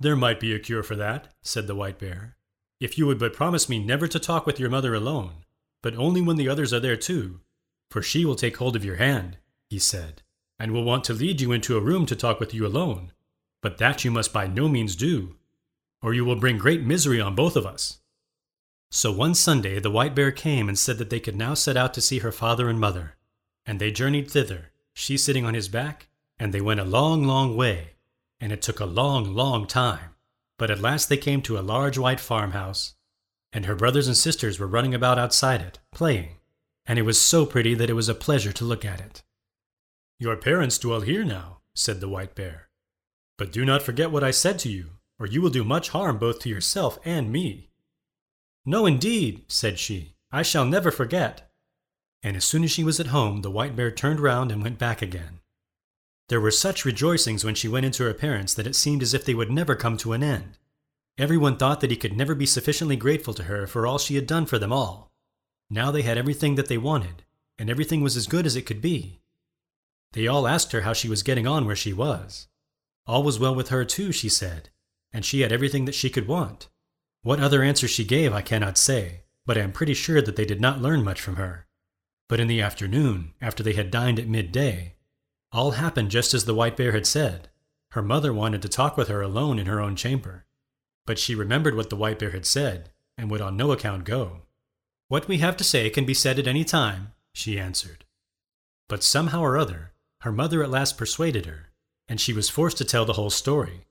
There 0.00 0.16
might 0.16 0.38
be 0.38 0.54
a 0.54 0.60
cure 0.60 0.84
for 0.84 0.94
that, 0.96 1.34
said 1.42 1.66
the 1.66 1.74
white 1.74 1.98
bear, 1.98 2.36
if 2.80 2.96
you 2.96 3.06
would 3.06 3.18
but 3.18 3.32
promise 3.32 3.68
me 3.68 3.80
never 3.80 4.06
to 4.06 4.20
talk 4.20 4.46
with 4.46 4.60
your 4.60 4.70
mother 4.70 4.94
alone, 4.94 5.44
but 5.82 5.96
only 5.96 6.20
when 6.20 6.36
the 6.36 6.48
others 6.48 6.72
are 6.72 6.80
there 6.80 6.96
too. 6.96 7.40
For 7.90 8.02
she 8.02 8.24
will 8.24 8.36
take 8.36 8.58
hold 8.58 8.76
of 8.76 8.84
your 8.84 8.96
hand, 8.96 9.38
he 9.68 9.78
said, 9.78 10.22
and 10.58 10.72
will 10.72 10.84
want 10.84 11.02
to 11.04 11.14
lead 11.14 11.40
you 11.40 11.50
into 11.50 11.76
a 11.76 11.80
room 11.80 12.06
to 12.06 12.14
talk 12.14 12.38
with 12.38 12.54
you 12.54 12.64
alone. 12.64 13.12
But 13.60 13.78
that 13.78 14.04
you 14.04 14.12
must 14.12 14.32
by 14.32 14.46
no 14.46 14.68
means 14.68 14.94
do, 14.94 15.36
or 16.00 16.14
you 16.14 16.24
will 16.24 16.36
bring 16.36 16.58
great 16.58 16.82
misery 16.82 17.20
on 17.20 17.34
both 17.34 17.56
of 17.56 17.66
us. 17.66 17.98
So 18.90 19.10
one 19.10 19.34
Sunday 19.34 19.80
the 19.80 19.90
white 19.90 20.14
bear 20.14 20.30
came 20.30 20.68
and 20.68 20.78
said 20.78 20.98
that 20.98 21.10
they 21.10 21.20
could 21.20 21.36
now 21.36 21.54
set 21.54 21.76
out 21.76 21.92
to 21.94 22.00
see 22.00 22.20
her 22.20 22.30
father 22.30 22.68
and 22.68 22.78
mother, 22.78 23.16
and 23.66 23.80
they 23.80 23.90
journeyed 23.90 24.30
thither, 24.30 24.70
she 24.94 25.16
sitting 25.16 25.44
on 25.44 25.54
his 25.54 25.68
back, 25.68 26.08
and 26.38 26.54
they 26.54 26.60
went 26.60 26.78
a 26.78 26.84
long, 26.84 27.24
long 27.24 27.56
way 27.56 27.94
and 28.40 28.52
it 28.52 28.62
took 28.62 28.80
a 28.80 28.86
long, 28.86 29.34
long 29.34 29.66
time. 29.66 30.14
But 30.58 30.70
at 30.70 30.80
last 30.80 31.08
they 31.08 31.16
came 31.16 31.42
to 31.42 31.58
a 31.58 31.60
large 31.60 31.98
white 31.98 32.20
farmhouse, 32.20 32.94
and 33.52 33.66
her 33.66 33.74
brothers 33.74 34.06
and 34.06 34.16
sisters 34.16 34.58
were 34.58 34.66
running 34.66 34.94
about 34.94 35.18
outside 35.18 35.60
it, 35.60 35.78
playing, 35.92 36.36
and 36.86 36.98
it 36.98 37.02
was 37.02 37.20
so 37.20 37.46
pretty 37.46 37.74
that 37.74 37.90
it 37.90 37.94
was 37.94 38.08
a 38.08 38.14
pleasure 38.14 38.52
to 38.52 38.64
look 38.64 38.84
at 38.84 39.00
it. 39.00 39.22
Your 40.18 40.36
parents 40.36 40.78
dwell 40.78 41.02
here 41.02 41.24
now, 41.24 41.58
said 41.74 42.00
the 42.00 42.08
white 42.08 42.34
bear. 42.34 42.68
But 43.36 43.52
do 43.52 43.64
not 43.64 43.82
forget 43.82 44.10
what 44.10 44.24
I 44.24 44.32
said 44.32 44.58
to 44.60 44.68
you, 44.68 44.90
or 45.18 45.26
you 45.26 45.40
will 45.40 45.50
do 45.50 45.64
much 45.64 45.90
harm 45.90 46.18
both 46.18 46.40
to 46.40 46.48
yourself 46.48 46.98
and 47.04 47.30
me. 47.30 47.70
No, 48.66 48.84
indeed, 48.84 49.44
said 49.48 49.78
she, 49.78 50.16
I 50.32 50.42
shall 50.42 50.64
never 50.64 50.90
forget. 50.90 51.50
And 52.22 52.36
as 52.36 52.44
soon 52.44 52.64
as 52.64 52.70
she 52.70 52.84
was 52.84 52.98
at 52.98 53.06
home, 53.06 53.42
the 53.42 53.50
white 53.50 53.76
bear 53.76 53.90
turned 53.90 54.20
round 54.20 54.50
and 54.50 54.62
went 54.62 54.78
back 54.78 55.00
again. 55.00 55.40
There 56.28 56.40
were 56.40 56.50
such 56.50 56.84
rejoicings 56.84 57.44
when 57.44 57.54
she 57.54 57.68
went 57.68 57.86
into 57.86 58.04
her 58.04 58.14
parents 58.14 58.52
that 58.54 58.66
it 58.66 58.76
seemed 58.76 59.02
as 59.02 59.14
if 59.14 59.24
they 59.24 59.34
would 59.34 59.50
never 59.50 59.74
come 59.74 59.96
to 59.98 60.12
an 60.12 60.22
end. 60.22 60.58
Everyone 61.16 61.56
thought 61.56 61.80
that 61.80 61.90
he 61.90 61.96
could 61.96 62.16
never 62.16 62.34
be 62.34 62.46
sufficiently 62.46 62.96
grateful 62.96 63.34
to 63.34 63.44
her 63.44 63.66
for 63.66 63.86
all 63.86 63.98
she 63.98 64.14
had 64.14 64.26
done 64.26 64.46
for 64.46 64.58
them 64.58 64.72
all. 64.72 65.10
Now 65.70 65.90
they 65.90 66.02
had 66.02 66.18
everything 66.18 66.54
that 66.54 66.68
they 66.68 66.78
wanted, 66.78 67.24
and 67.58 67.68
everything 67.68 68.02
was 68.02 68.16
as 68.16 68.26
good 68.26 68.46
as 68.46 68.56
it 68.56 68.66
could 68.66 68.80
be. 68.80 69.20
They 70.12 70.26
all 70.26 70.46
asked 70.46 70.72
her 70.72 70.82
how 70.82 70.92
she 70.92 71.08
was 71.08 71.22
getting 71.22 71.46
on 71.46 71.64
where 71.64 71.76
she 71.76 71.92
was. 71.92 72.46
All 73.06 73.22
was 73.22 73.38
well 73.38 73.54
with 73.54 73.70
her, 73.70 73.84
too, 73.84 74.12
she 74.12 74.28
said, 74.28 74.68
and 75.12 75.24
she 75.24 75.40
had 75.40 75.52
everything 75.52 75.86
that 75.86 75.94
she 75.94 76.10
could 76.10 76.28
want. 76.28 76.68
What 77.22 77.40
other 77.40 77.62
answer 77.62 77.88
she 77.88 78.04
gave 78.04 78.32
I 78.32 78.42
cannot 78.42 78.78
say, 78.78 79.22
but 79.44 79.58
I 79.58 79.62
am 79.62 79.72
pretty 79.72 79.94
sure 79.94 80.22
that 80.22 80.36
they 80.36 80.44
did 80.44 80.60
not 80.60 80.80
learn 80.80 81.02
much 81.02 81.20
from 81.20 81.36
her. 81.36 81.66
But 82.28 82.38
in 82.38 82.48
the 82.48 82.60
afternoon, 82.60 83.32
after 83.40 83.62
they 83.62 83.72
had 83.72 83.90
dined 83.90 84.18
at 84.18 84.28
midday, 84.28 84.94
all 85.52 85.72
happened 85.72 86.10
just 86.10 86.34
as 86.34 86.44
the 86.44 86.54
white 86.54 86.76
bear 86.76 86.92
had 86.92 87.06
said. 87.06 87.48
Her 87.92 88.02
mother 88.02 88.32
wanted 88.32 88.62
to 88.62 88.68
talk 88.68 88.96
with 88.96 89.08
her 89.08 89.22
alone 89.22 89.58
in 89.58 89.66
her 89.66 89.80
own 89.80 89.96
chamber. 89.96 90.44
But 91.06 91.18
she 91.18 91.34
remembered 91.34 91.74
what 91.74 91.88
the 91.88 91.96
white 91.96 92.18
bear 92.18 92.30
had 92.30 92.44
said, 92.44 92.90
and 93.16 93.30
would 93.30 93.40
on 93.40 93.56
no 93.56 93.72
account 93.72 94.04
go. 94.04 94.42
What 95.08 95.26
we 95.26 95.38
have 95.38 95.56
to 95.56 95.64
say 95.64 95.88
can 95.88 96.04
be 96.04 96.12
said 96.12 96.38
at 96.38 96.46
any 96.46 96.64
time, 96.64 97.12
she 97.32 97.58
answered. 97.58 98.04
But 98.88 99.02
somehow 99.02 99.40
or 99.40 99.56
other, 99.56 99.92
her 100.20 100.32
mother 100.32 100.62
at 100.62 100.70
last 100.70 100.98
persuaded 100.98 101.46
her, 101.46 101.70
and 102.08 102.20
she 102.20 102.32
was 102.34 102.50
forced 102.50 102.76
to 102.78 102.84
tell 102.84 103.06
the 103.06 103.14
whole 103.14 103.30
story. 103.30 103.86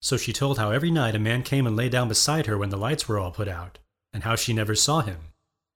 So 0.00 0.16
she 0.16 0.32
told 0.32 0.58
how 0.58 0.72
every 0.72 0.90
night 0.90 1.14
a 1.14 1.20
man 1.20 1.42
came 1.42 1.66
and 1.66 1.76
lay 1.76 1.88
down 1.88 2.08
beside 2.08 2.46
her 2.46 2.58
when 2.58 2.70
the 2.70 2.76
lights 2.76 3.08
were 3.08 3.18
all 3.18 3.30
put 3.30 3.48
out, 3.48 3.78
and 4.12 4.24
how 4.24 4.34
she 4.34 4.52
never 4.52 4.74
saw 4.74 5.00
him, 5.00 5.18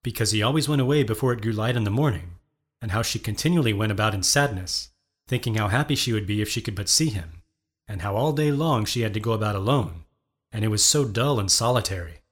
because 0.02 0.32
he 0.32 0.42
always 0.42 0.68
went 0.68 0.82
away 0.82 1.04
before 1.04 1.32
it 1.32 1.42
grew 1.42 1.52
light 1.52 1.76
in 1.76 1.84
the 1.84 1.90
morning, 1.90 2.32
and 2.80 2.92
how 2.92 3.02
she 3.02 3.18
continually 3.18 3.72
went 3.72 3.92
about 3.92 4.14
in 4.14 4.22
sadness, 4.22 4.90
thinking 5.28 5.54
how 5.54 5.68
happy 5.68 5.94
she 5.94 6.12
would 6.12 6.26
be 6.26 6.40
if 6.40 6.48
she 6.48 6.62
could 6.62 6.74
but 6.74 6.88
see 6.88 7.10
him, 7.10 7.42
and 7.86 8.02
how 8.02 8.16
all 8.16 8.32
day 8.32 8.50
long 8.50 8.84
she 8.84 9.02
had 9.02 9.14
to 9.14 9.20
go 9.20 9.32
about 9.32 9.54
alone, 9.54 10.04
and 10.52 10.64
it 10.64 10.68
was 10.68 10.84
so 10.84 11.04
dull 11.04 11.38
and 11.38 11.50
solitary. 11.50 12.22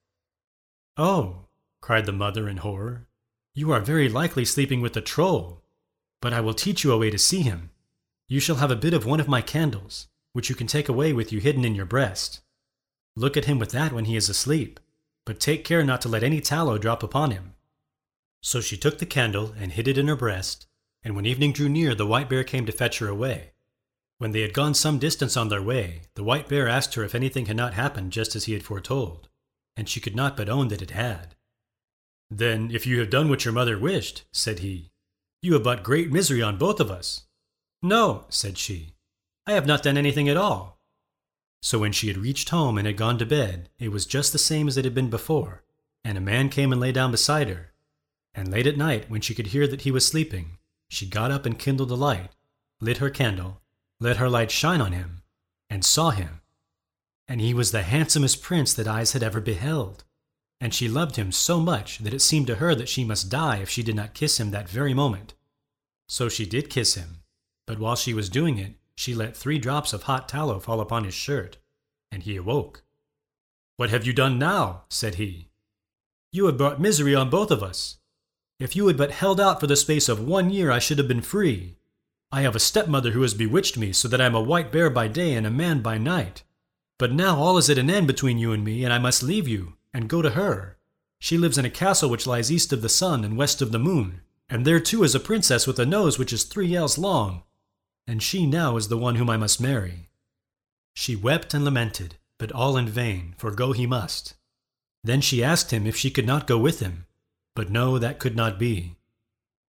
Oh, 0.97 1.47
cried 1.81 2.07
the 2.07 2.13
mother 2.13 2.49
in 2.49 2.59
horror, 2.59 3.07
you 3.55 3.73
are 3.73 3.81
very 3.81 4.09
likely 4.09 4.45
sleeping 4.45 4.81
with 4.81 4.93
the 4.93 5.01
troll, 5.01 5.65
but 6.21 6.33
I 6.33 6.41
will 6.41 6.55
teach 6.55 6.85
you 6.85 6.93
a 6.93 6.99
way 6.99 7.11
to 7.11 7.19
see 7.19 7.43
him. 7.43 7.71
You 8.29 8.41
shall 8.41 8.57
have 8.57 8.71
a 8.71 8.77
bit 8.77 8.95
of 8.95 9.07
one 9.07 9.21
of 9.21 9.27
my 9.27 9.41
candles, 9.43 10.07
which 10.33 10.49
you 10.49 10.55
can 10.55 10.67
take 10.67 10.89
away 10.89 11.13
with 11.13 11.33
you 11.33 11.41
hidden 11.41 11.65
in 11.65 11.75
your 11.75 11.87
breast. 11.87 12.41
Look 13.17 13.37
at 13.37 13.47
him 13.47 13.59
with 13.59 13.71
that 13.73 13.93
when 13.93 14.05
he 14.05 14.17
is 14.17 14.29
asleep, 14.29 14.79
but 15.25 15.41
take 15.41 15.65
care 15.65 15.83
not 15.83 16.01
to 16.03 16.09
let 16.09 16.23
any 16.23 16.41
tallow 16.41 16.79
drop 16.79 17.03
upon 17.03 17.33
him. 17.33 17.55
So 18.41 18.61
she 18.61 18.77
took 18.77 18.99
the 18.99 19.07
candle 19.07 19.55
and 19.59 19.73
hid 19.73 19.89
it 19.89 19.99
in 19.99 20.09
her 20.09 20.17
breast, 20.17 20.67
and 21.03 21.15
when 21.15 21.27
evening 21.27 21.53
drew 21.53 21.69
near, 21.69 21.95
the 21.95 22.07
white 22.07 22.29
bear 22.29 22.45
came 22.45 22.67
to 22.67 22.73
fetch 22.73 22.99
her 22.99 23.09
away. 23.09 23.53
When 24.19 24.33
they 24.33 24.41
had 24.41 24.53
gone 24.53 24.75
some 24.75 24.99
distance 24.99 25.37
on 25.37 25.49
their 25.49 25.63
way, 25.63 26.03
the 26.15 26.25
white 26.25 26.49
bear 26.49 26.69
asked 26.69 26.95
her 26.95 27.05
if 27.05 27.15
anything 27.15 27.47
had 27.47 27.57
not 27.57 27.75
happened 27.75 28.13
just 28.13 28.35
as 28.35 28.45
he 28.45 28.53
had 28.53 28.65
foretold, 28.65 29.29
and 29.77 29.89
she 29.89 30.01
could 30.01 30.17
not 30.17 30.37
but 30.37 30.49
own 30.49 30.69
that 30.69 30.83
it 30.83 30.91
had. 30.91 31.37
Then, 32.31 32.71
if 32.73 32.87
you 32.87 32.99
have 32.99 33.11
done 33.11 33.29
what 33.29 33.45
your 33.45 33.55
mother 33.55 33.79
wished, 33.79 34.25
said 34.33 34.59
he, 34.59 34.91
you 35.41 35.53
have 35.55 35.63
brought 35.63 35.85
great 35.85 36.11
misery 36.11 36.43
on 36.43 36.59
both 36.59 36.81
of 36.81 36.91
us. 36.91 37.25
No, 37.81 38.27
said 38.29 38.59
she, 38.59 38.95
I 39.47 39.53
have 39.53 39.67
not 39.67 39.85
done 39.85 39.97
anything 39.97 40.29
at 40.29 40.37
all. 40.37 40.81
So 41.63 41.79
when 41.79 41.93
she 41.93 42.09
had 42.09 42.19
reached 42.19 42.51
home 42.51 42.77
and 42.77 42.87
had 42.87 42.97
gone 42.97 43.19
to 43.19 43.27
bed, 43.27 43.71
it 43.79 43.91
was 43.91 44.05
just 44.05 44.33
the 44.33 44.39
same 44.39 44.69
as 44.69 44.77
it 44.77 44.85
had 44.85 44.95
been 44.95 45.11
before, 45.11 45.63
and 46.05 46.19
a 46.19 46.21
man 46.21 46.49
came 46.49 46.73
and 46.73 46.81
lay 46.81 46.93
down 46.93 47.11
beside 47.11 47.49
her. 47.49 47.73
And 48.39 48.53
late 48.53 48.69
at 48.69 48.77
night, 48.77 49.11
when 49.11 49.21
she 49.21 49.35
could 49.35 49.49
hear 49.49 49.67
that 49.67 49.81
he 49.81 49.91
was 49.91 50.07
sleeping, 50.07 50.59
she 50.89 51.07
got 51.07 51.33
up 51.33 51.45
and 51.45 51.59
kindled 51.59 51.91
a 51.91 51.97
light, 51.97 52.31
lit 52.81 52.99
her 52.99 53.11
candle, 53.11 53.63
let 53.99 54.19
her 54.19 54.31
light 54.31 54.53
shine 54.53 54.81
on 54.81 54.93
him, 54.93 55.23
and 55.69 55.85
saw 55.85 56.11
him. 56.11 56.41
And 57.27 57.41
he 57.41 57.53
was 57.53 57.73
the 57.73 57.83
handsomest 57.83 58.41
prince 58.41 58.73
that 58.75 58.87
eyes 58.87 59.11
had 59.11 59.25
ever 59.25 59.41
beheld. 59.41 60.05
And 60.61 60.73
she 60.73 60.89
loved 60.89 61.17
him 61.17 61.33
so 61.33 61.59
much 61.59 61.99
that 61.99 62.15
it 62.15 62.21
seemed 62.21 62.47
to 62.47 62.55
her 62.55 62.77
that 62.77 62.89
she 62.89 63.03
must 63.03 63.29
die 63.29 63.57
if 63.57 63.69
she 63.69 63.83
did 63.83 63.97
not 63.97 64.15
kiss 64.15 64.39
him 64.39 64.53
that 64.53 64.69
very 64.69 64.95
moment. 64.95 65.35
So 66.07 66.29
she 66.29 66.47
did 66.47 66.71
kiss 66.71 66.95
him, 66.95 67.23
but 67.67 67.81
while 67.81 67.97
she 67.97 68.15
was 68.15 68.29
doing 68.29 68.57
it, 68.57 68.75
she 68.95 69.17
let 69.17 69.37
three 69.37 69.59
drops 69.59 69.93
of 69.93 70.05
hot 70.05 70.29
tallow 70.29 70.61
fall 70.61 70.81
upon 70.81 71.03
his 71.03 71.15
shirt, 71.15 71.59
and 72.13 72.23
he 72.23 72.37
awoke. 72.37 72.85
What 73.79 73.91
have 73.91 74.07
you 74.07 74.13
done 74.13 74.39
now? 74.39 74.85
said 74.91 75.17
he. 75.17 75.49
You 76.31 76.47
have 76.47 76.57
brought 76.57 76.81
misery 76.81 77.17
on 77.17 77.31
both 77.31 77.51
of 77.51 77.65
us. 77.65 77.98
If 78.59 78.75
you 78.75 78.87
had 78.89 78.97
but 78.97 79.13
held 79.13 79.41
out 79.41 79.61
for 79.61 79.67
the 79.67 79.77
space 79.77 80.09
of 80.09 80.21
one 80.21 80.51
year, 80.51 80.71
I 80.71 80.81
should 80.81 80.99
have 80.99 81.07
been 81.07 81.23
free. 81.23 81.77
I 82.33 82.43
have 82.43 82.57
a 82.57 82.61
stepmother 82.61 83.13
who 83.13 83.23
has 83.23 83.33
bewitched 83.33 83.77
me 83.77 83.93
so 83.93 84.09
that 84.09 84.21
I 84.21 84.27
am 84.27 84.35
a 84.35 84.41
white 84.41 84.73
bear 84.73 84.91
by 84.91 85.09
day 85.09 85.35
and 85.35 85.47
a 85.47 85.51
man 85.51 85.81
by 85.81 85.97
night. 85.97 86.43
But 86.99 87.13
now 87.13 87.37
all 87.39 87.57
is 87.57 87.71
at 87.71 87.79
an 87.79 87.89
end 87.89 88.07
between 88.07 88.39
you 88.39 88.53
and 88.53 88.65
me, 88.65 88.85
and 88.85 88.93
I 88.93 88.99
must 88.99 89.23
leave 89.23 89.47
you 89.47 89.75
and 89.95 90.09
go 90.09 90.23
to 90.23 90.31
her. 90.31 90.77
She 91.21 91.39
lives 91.39 91.57
in 91.57 91.65
a 91.65 91.71
castle 91.71 92.11
which 92.11 92.27
lies 92.27 92.51
east 92.51 92.73
of 92.73 92.83
the 92.83 92.89
sun 92.89 93.25
and 93.25 93.37
west 93.37 93.63
of 93.63 93.73
the 93.73 93.79
moon, 93.79 94.23
and 94.49 94.65
there 94.65 94.81
too 94.81 95.05
is 95.05 95.15
a 95.15 95.21
princess 95.21 95.67
with 95.67 95.79
a 95.79 95.87
nose 95.87 96.19
which 96.19 96.33
is 96.33 96.45
three 96.45 96.75
ells 96.75 96.99
long, 96.99 97.45
and 98.07 98.23
she 98.23 98.47
now 98.47 98.77
is 98.77 98.89
the 98.89 98.99
one 98.99 99.17
whom 99.17 99.31
I 99.31 99.37
must 99.37 99.61
marry. 99.61 100.09
She 100.95 101.15
wept 101.15 101.55
and 101.55 101.65
lamented, 101.65 102.17
but 102.39 102.53
all 102.53 102.77
in 102.77 102.89
vain, 102.89 103.35
for 103.39 103.51
go 103.51 103.73
he 103.73 103.87
must. 103.87 104.35
Then 105.05 105.21
she 105.21 105.45
asked 105.45 105.71
him 105.71 105.87
if 105.87 105.97
she 105.97 106.11
could 106.11 106.27
not 106.27 106.47
go 106.47 106.59
with 106.59 106.81
him, 106.81 107.07
but 107.59 107.71
no, 107.71 107.99
that 107.99 108.21
could 108.21 108.37
not 108.37 108.57
be. 108.57 108.95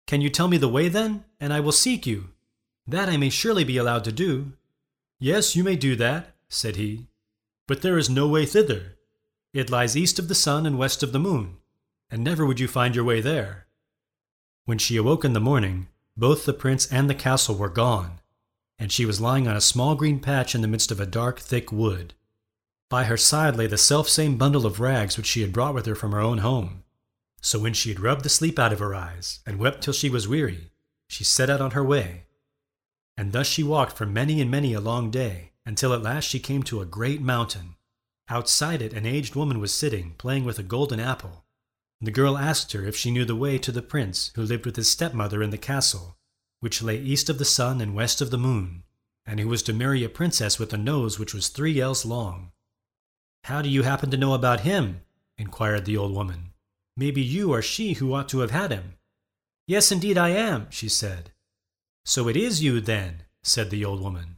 Can 0.08 0.20
you 0.20 0.30
tell 0.30 0.50
me 0.50 0.58
the 0.58 0.68
way 0.68 0.90
then, 0.90 1.24
and 1.40 1.54
I 1.54 1.62
will 1.62 1.72
seek 1.72 2.06
you? 2.06 2.32
That 2.86 3.08
I 3.08 3.16
may 3.16 3.30
surely 3.30 3.64
be 3.64 3.78
allowed 3.78 4.04
to 4.04 4.12
do. 4.12 4.52
Yes, 5.22 5.56
you 5.56 5.64
may 5.64 5.78
do 5.78 5.96
that, 5.96 6.36
said 6.50 6.76
he, 6.76 7.08
but 7.66 7.82
there 7.82 7.98
is 7.98 8.10
no 8.10 8.28
way 8.28 8.46
thither. 8.46 8.98
It 9.54 9.70
lies 9.70 9.96
east 9.96 10.20
of 10.20 10.28
the 10.28 10.36
sun 10.36 10.66
and 10.66 10.78
west 10.78 11.02
of 11.02 11.14
the 11.14 11.20
moon, 11.20 11.60
and 12.12 12.26
never 12.26 12.46
would 12.46 12.60
you 12.60 12.68
find 12.68 12.94
your 12.94 13.06
way 13.06 13.22
there. 13.22 13.68
When 14.66 14.80
she 14.80 14.98
awoke 14.98 15.24
in 15.24 15.32
the 15.32 15.40
morning, 15.40 15.88
both 16.18 16.44
the 16.44 16.52
prince 16.52 16.92
and 16.92 17.10
the 17.10 17.16
castle 17.16 17.56
were 17.56 17.70
gone, 17.70 18.20
and 18.78 18.92
she 18.92 19.06
was 19.06 19.22
lying 19.22 19.48
on 19.48 19.56
a 19.56 19.62
small 19.62 19.96
green 19.96 20.20
patch 20.20 20.54
in 20.54 20.60
the 20.60 20.68
midst 20.68 20.92
of 20.92 21.00
a 21.00 21.06
dark, 21.06 21.40
thick 21.40 21.72
wood. 21.72 22.16
By 22.90 23.06
her 23.06 23.16
side 23.16 23.56
lay 23.56 23.68
the 23.68 23.78
selfsame 23.78 24.38
bundle 24.38 24.66
of 24.66 24.82
rags 24.82 25.16
which 25.16 25.28
she 25.28 25.40
had 25.40 25.54
brought 25.54 25.74
with 25.74 25.86
her 25.86 25.96
from 25.96 26.12
her 26.12 26.20
own 26.20 26.40
home. 26.40 26.84
So 27.42 27.60
when 27.60 27.74
she 27.74 27.90
had 27.90 28.00
rubbed 28.00 28.24
the 28.24 28.30
sleep 28.30 28.60
out 28.60 28.74
of 28.74 28.80
her 28.80 28.96
eyes, 28.96 29.40
and 29.46 29.60
wept 29.60 29.82
till 29.82 29.94
she 29.94 30.10
was 30.10 30.28
weary, 30.28 30.72
she 31.08 31.24
set 31.24 31.50
out 31.50 31.62
on 31.62 31.72
her 31.72 31.84
way. 31.84 32.26
And 33.16 33.32
thus 33.32 33.48
she 33.48 33.64
walked 33.64 33.98
for 33.98 34.06
many 34.06 34.42
and 34.42 34.52
many 34.52 34.74
a 34.74 34.82
long 34.82 35.10
day, 35.10 35.52
until 35.66 35.94
at 35.94 36.02
last 36.02 36.26
she 36.26 36.40
came 36.40 36.64
to 36.64 36.82
a 36.82 36.86
great 36.86 37.22
mountain. 37.22 37.76
Outside 38.30 38.82
it 38.82 38.94
an 38.94 39.06
aged 39.06 39.36
woman 39.36 39.60
was 39.60 39.74
sitting, 39.74 40.16
playing 40.18 40.44
with 40.44 40.60
a 40.60 40.64
golden 40.64 41.00
apple. 41.00 41.46
The 42.02 42.12
girl 42.12 42.38
asked 42.38 42.74
her 42.74 42.86
if 42.86 42.96
she 42.96 43.10
knew 43.10 43.26
the 43.26 43.36
way 43.36 43.58
to 43.58 43.72
the 43.72 43.82
prince 43.82 44.32
who 44.36 44.44
lived 44.44 44.66
with 44.66 44.76
his 44.76 44.90
stepmother 44.90 45.42
in 45.42 45.50
the 45.50 45.58
castle, 45.58 46.18
which 46.60 46.84
lay 46.84 46.98
east 47.00 47.30
of 47.30 47.40
the 47.40 47.46
sun 47.46 47.82
and 47.82 47.96
west 47.96 48.22
of 48.22 48.30
the 48.30 48.38
moon, 48.38 48.84
and 49.26 49.40
who 49.40 49.48
was 49.48 49.64
to 49.64 49.74
marry 49.74 50.04
a 50.04 50.10
princess 50.10 50.60
with 50.60 50.74
a 50.74 50.78
nose 50.78 51.18
which 51.18 51.34
was 51.34 51.48
three 51.48 51.80
ells 51.80 52.06
long. 52.06 52.52
How 53.46 53.62
do 53.62 53.70
you 53.70 53.84
happen 53.84 54.12
to 54.12 54.18
know 54.18 54.34
about 54.34 54.62
him? 54.62 55.02
inquired 55.38 55.86
the 55.86 55.98
old 55.98 56.14
woman. 56.14 56.47
Maybe 57.00 57.22
you 57.22 57.54
are 57.54 57.62
she 57.62 57.94
who 57.94 58.12
ought 58.16 58.28
to 58.30 58.40
have 58.40 58.50
had 58.50 58.72
him. 58.72 58.96
Yes, 59.68 59.92
indeed 59.92 60.18
I 60.18 60.30
am, 60.30 60.66
she 60.72 60.90
said. 60.90 61.32
So 62.04 62.28
it 62.28 62.36
is 62.36 62.64
you, 62.64 62.82
then, 62.82 63.22
said 63.44 63.70
the 63.70 63.86
old 63.86 64.02
woman. 64.02 64.38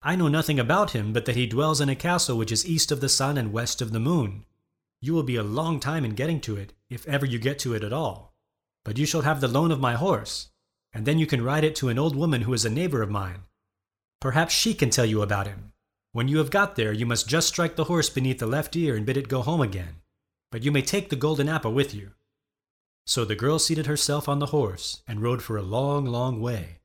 I 0.00 0.16
know 0.16 0.28
nothing 0.28 0.58
about 0.58 0.92
him 0.92 1.12
but 1.12 1.26
that 1.26 1.36
he 1.36 1.46
dwells 1.46 1.82
in 1.82 1.90
a 1.90 1.94
castle 1.94 2.38
which 2.38 2.50
is 2.50 2.66
east 2.66 2.90
of 2.92 3.02
the 3.02 3.10
sun 3.10 3.36
and 3.36 3.52
west 3.52 3.82
of 3.82 3.92
the 3.92 4.00
moon. 4.00 4.46
You 5.02 5.12
will 5.12 5.22
be 5.22 5.36
a 5.36 5.42
long 5.42 5.80
time 5.80 6.02
in 6.02 6.14
getting 6.14 6.40
to 6.42 6.56
it, 6.56 6.72
if 6.88 7.06
ever 7.06 7.26
you 7.26 7.38
get 7.38 7.58
to 7.60 7.74
it 7.74 7.84
at 7.84 7.92
all. 7.92 8.34
But 8.84 8.96
you 8.96 9.04
shall 9.04 9.22
have 9.22 9.42
the 9.42 9.48
loan 9.48 9.70
of 9.70 9.78
my 9.78 9.92
horse, 9.92 10.48
and 10.94 11.04
then 11.04 11.18
you 11.18 11.26
can 11.26 11.44
ride 11.44 11.64
it 11.64 11.76
to 11.76 11.90
an 11.90 11.98
old 11.98 12.16
woman 12.16 12.42
who 12.42 12.54
is 12.54 12.64
a 12.64 12.70
neighbor 12.70 13.02
of 13.02 13.10
mine. 13.10 13.42
Perhaps 14.18 14.54
she 14.54 14.72
can 14.72 14.88
tell 14.88 15.04
you 15.04 15.20
about 15.20 15.46
him. 15.46 15.72
When 16.12 16.28
you 16.28 16.38
have 16.38 16.50
got 16.50 16.76
there, 16.76 16.92
you 16.92 17.04
must 17.04 17.28
just 17.28 17.48
strike 17.48 17.76
the 17.76 17.84
horse 17.84 18.08
beneath 18.08 18.38
the 18.38 18.46
left 18.46 18.74
ear 18.76 18.96
and 18.96 19.04
bid 19.04 19.18
it 19.18 19.28
go 19.28 19.42
home 19.42 19.60
again 19.60 19.96
but 20.52 20.62
you 20.62 20.70
may 20.70 20.82
take 20.82 21.08
the 21.08 21.16
golden 21.16 21.48
apple 21.48 21.72
with 21.72 21.92
you. 21.92 22.10
So 23.06 23.24
the 23.24 23.34
girl 23.34 23.58
seated 23.58 23.86
herself 23.86 24.28
on 24.28 24.38
the 24.38 24.46
horse 24.46 25.02
and 25.08 25.20
rode 25.20 25.42
for 25.42 25.56
a 25.56 25.62
long, 25.62 26.04
long 26.04 26.40
way. 26.40 26.82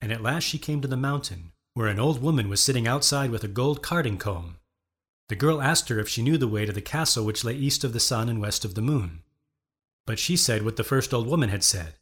And 0.00 0.12
at 0.12 0.22
last 0.22 0.44
she 0.44 0.58
came 0.58 0.80
to 0.82 0.88
the 0.88 0.96
mountain, 0.96 1.50
where 1.74 1.88
an 1.88 1.98
old 1.98 2.22
woman 2.22 2.48
was 2.48 2.60
sitting 2.60 2.86
outside 2.86 3.30
with 3.30 3.42
a 3.42 3.48
gold 3.48 3.82
carding 3.82 4.18
comb. 4.18 4.58
The 5.28 5.36
girl 5.36 5.60
asked 5.60 5.88
her 5.88 5.98
if 5.98 6.08
she 6.08 6.22
knew 6.22 6.36
the 6.36 6.46
way 6.46 6.66
to 6.66 6.72
the 6.72 6.80
castle 6.82 7.24
which 7.24 7.44
lay 7.44 7.54
east 7.54 7.82
of 7.82 7.92
the 7.92 7.98
sun 7.98 8.28
and 8.28 8.40
west 8.40 8.64
of 8.64 8.74
the 8.74 8.82
moon. 8.82 9.22
But 10.06 10.18
she 10.18 10.36
said 10.36 10.62
what 10.62 10.76
the 10.76 10.84
first 10.84 11.12
old 11.12 11.26
woman 11.26 11.48
had 11.48 11.64
said 11.64 11.94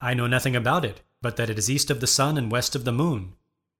I 0.00 0.14
know 0.14 0.28
nothing 0.28 0.54
about 0.54 0.84
it, 0.84 1.02
but 1.20 1.36
that 1.36 1.50
it 1.50 1.58
is 1.58 1.70
east 1.70 1.90
of 1.90 2.00
the 2.00 2.06
sun 2.06 2.38
and 2.38 2.50
west 2.50 2.76
of 2.76 2.84
the 2.84 2.92
moon, 2.92 3.34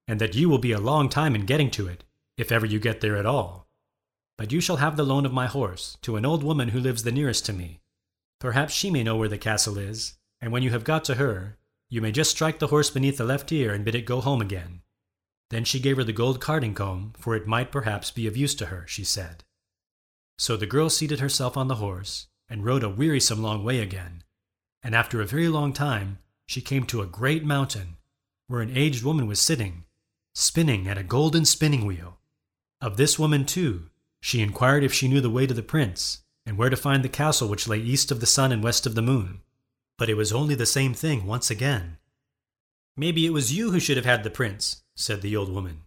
and 0.09 0.21
that 0.21 0.35
you 0.35 0.49
will 0.49 0.59
be 0.59 0.73
a 0.73 0.81
long 0.81 1.09
time 1.09 1.35
in 1.37 1.47
getting 1.47 1.71
to 1.73 1.87
it, 1.87 2.03
if 2.37 2.51
ever 2.51 2.67
you 2.67 2.81
get 2.81 3.01
there 3.01 3.17
at 3.17 3.27
all. 3.27 3.64
But 4.37 4.53
you 4.53 4.61
shall 4.61 4.77
have 4.77 4.97
the 4.97 5.05
loan 5.05 5.25
of 5.25 5.33
my 5.33 5.47
horse 5.47 5.97
to 6.03 6.17
an 6.17 6.25
old 6.25 6.43
woman 6.43 6.71
who 6.71 6.81
lives 6.81 7.05
the 7.05 7.13
nearest 7.13 7.47
to 7.47 7.53
me. 7.53 7.81
Perhaps 8.41 8.75
she 8.75 8.91
may 8.91 9.03
know 9.03 9.17
where 9.17 9.29
the 9.29 9.39
castle 9.39 9.79
is, 9.79 10.15
and 10.41 10.53
when 10.53 10.63
you 10.63 10.71
have 10.71 10.85
got 10.85 11.05
to 11.05 11.15
her, 11.15 11.57
you 11.89 12.01
may 12.01 12.11
just 12.11 12.33
strike 12.33 12.59
the 12.59 12.67
horse 12.67 12.91
beneath 12.91 13.17
the 13.17 13.25
left 13.25 13.51
ear 13.53 13.73
and 13.73 13.85
bid 13.85 13.95
it 13.95 14.03
go 14.07 14.21
home 14.21 14.41
again. 14.43 14.83
Then 15.51 15.65
she 15.65 15.79
gave 15.79 15.97
her 15.97 16.05
the 16.05 16.13
gold 16.13 16.41
carding 16.41 16.75
comb, 16.75 17.13
for 17.19 17.37
it 17.37 17.47
might 17.47 17.71
perhaps 17.71 18.11
be 18.11 18.27
of 18.27 18.37
use 18.37 18.55
to 18.57 18.67
her, 18.67 18.87
she 18.89 19.05
said. 19.05 19.45
So 20.37 20.57
the 20.57 20.67
girl 20.67 20.91
seated 20.91 21.21
herself 21.21 21.57
on 21.57 21.69
the 21.69 21.77
horse, 21.77 22.27
and 22.49 22.65
rode 22.65 22.83
a 22.83 22.89
wearisome 22.89 23.43
long 23.43 23.63
way 23.63 23.81
again. 23.81 24.25
And 24.83 24.95
after 24.95 25.21
a 25.21 25.27
very 25.27 25.49
long 25.49 25.73
time, 25.73 26.19
she 26.47 26.61
came 26.61 26.85
to 26.87 27.03
a 27.03 27.07
great 27.07 27.45
mountain, 27.45 27.97
where 28.49 28.61
an 28.61 28.77
aged 28.77 29.05
woman 29.05 29.27
was 29.27 29.41
sitting, 29.41 29.85
spinning 30.35 30.89
at 30.89 30.99
a 30.99 31.05
golden 31.05 31.45
spinning 31.45 31.87
wheel. 31.87 32.19
Of 32.81 32.97
this 32.97 33.19
woman, 33.19 33.47
too, 33.47 33.91
she 34.25 34.41
inquired 34.41 34.83
if 34.83 34.91
she 34.91 35.07
knew 35.07 35.21
the 35.21 35.29
way 35.29 35.47
to 35.47 35.53
the 35.53 35.63
prince, 35.63 36.23
and 36.47 36.57
where 36.57 36.71
to 36.71 36.77
find 36.79 37.05
the 37.05 37.11
castle 37.11 37.47
which 37.47 37.69
lay 37.69 37.77
east 37.77 38.11
of 38.11 38.21
the 38.21 38.27
sun 38.27 38.53
and 38.53 38.65
west 38.65 38.87
of 38.87 38.95
the 38.95 39.03
moon. 39.03 39.43
But 39.99 40.09
it 40.09 40.15
was 40.15 40.33
only 40.33 40.55
the 40.55 40.65
same 40.65 40.95
thing 40.95 41.27
once 41.27 41.51
again. 41.51 41.99
Maybe 42.97 43.27
it 43.27 43.35
was 43.35 43.53
you 43.53 43.71
who 43.71 43.79
should 43.79 43.99
have 43.99 44.07
had 44.07 44.25
the 44.25 44.31
prince, 44.31 44.83
said 44.97 45.21
the 45.21 45.37
old 45.37 45.53
woman. 45.53 45.83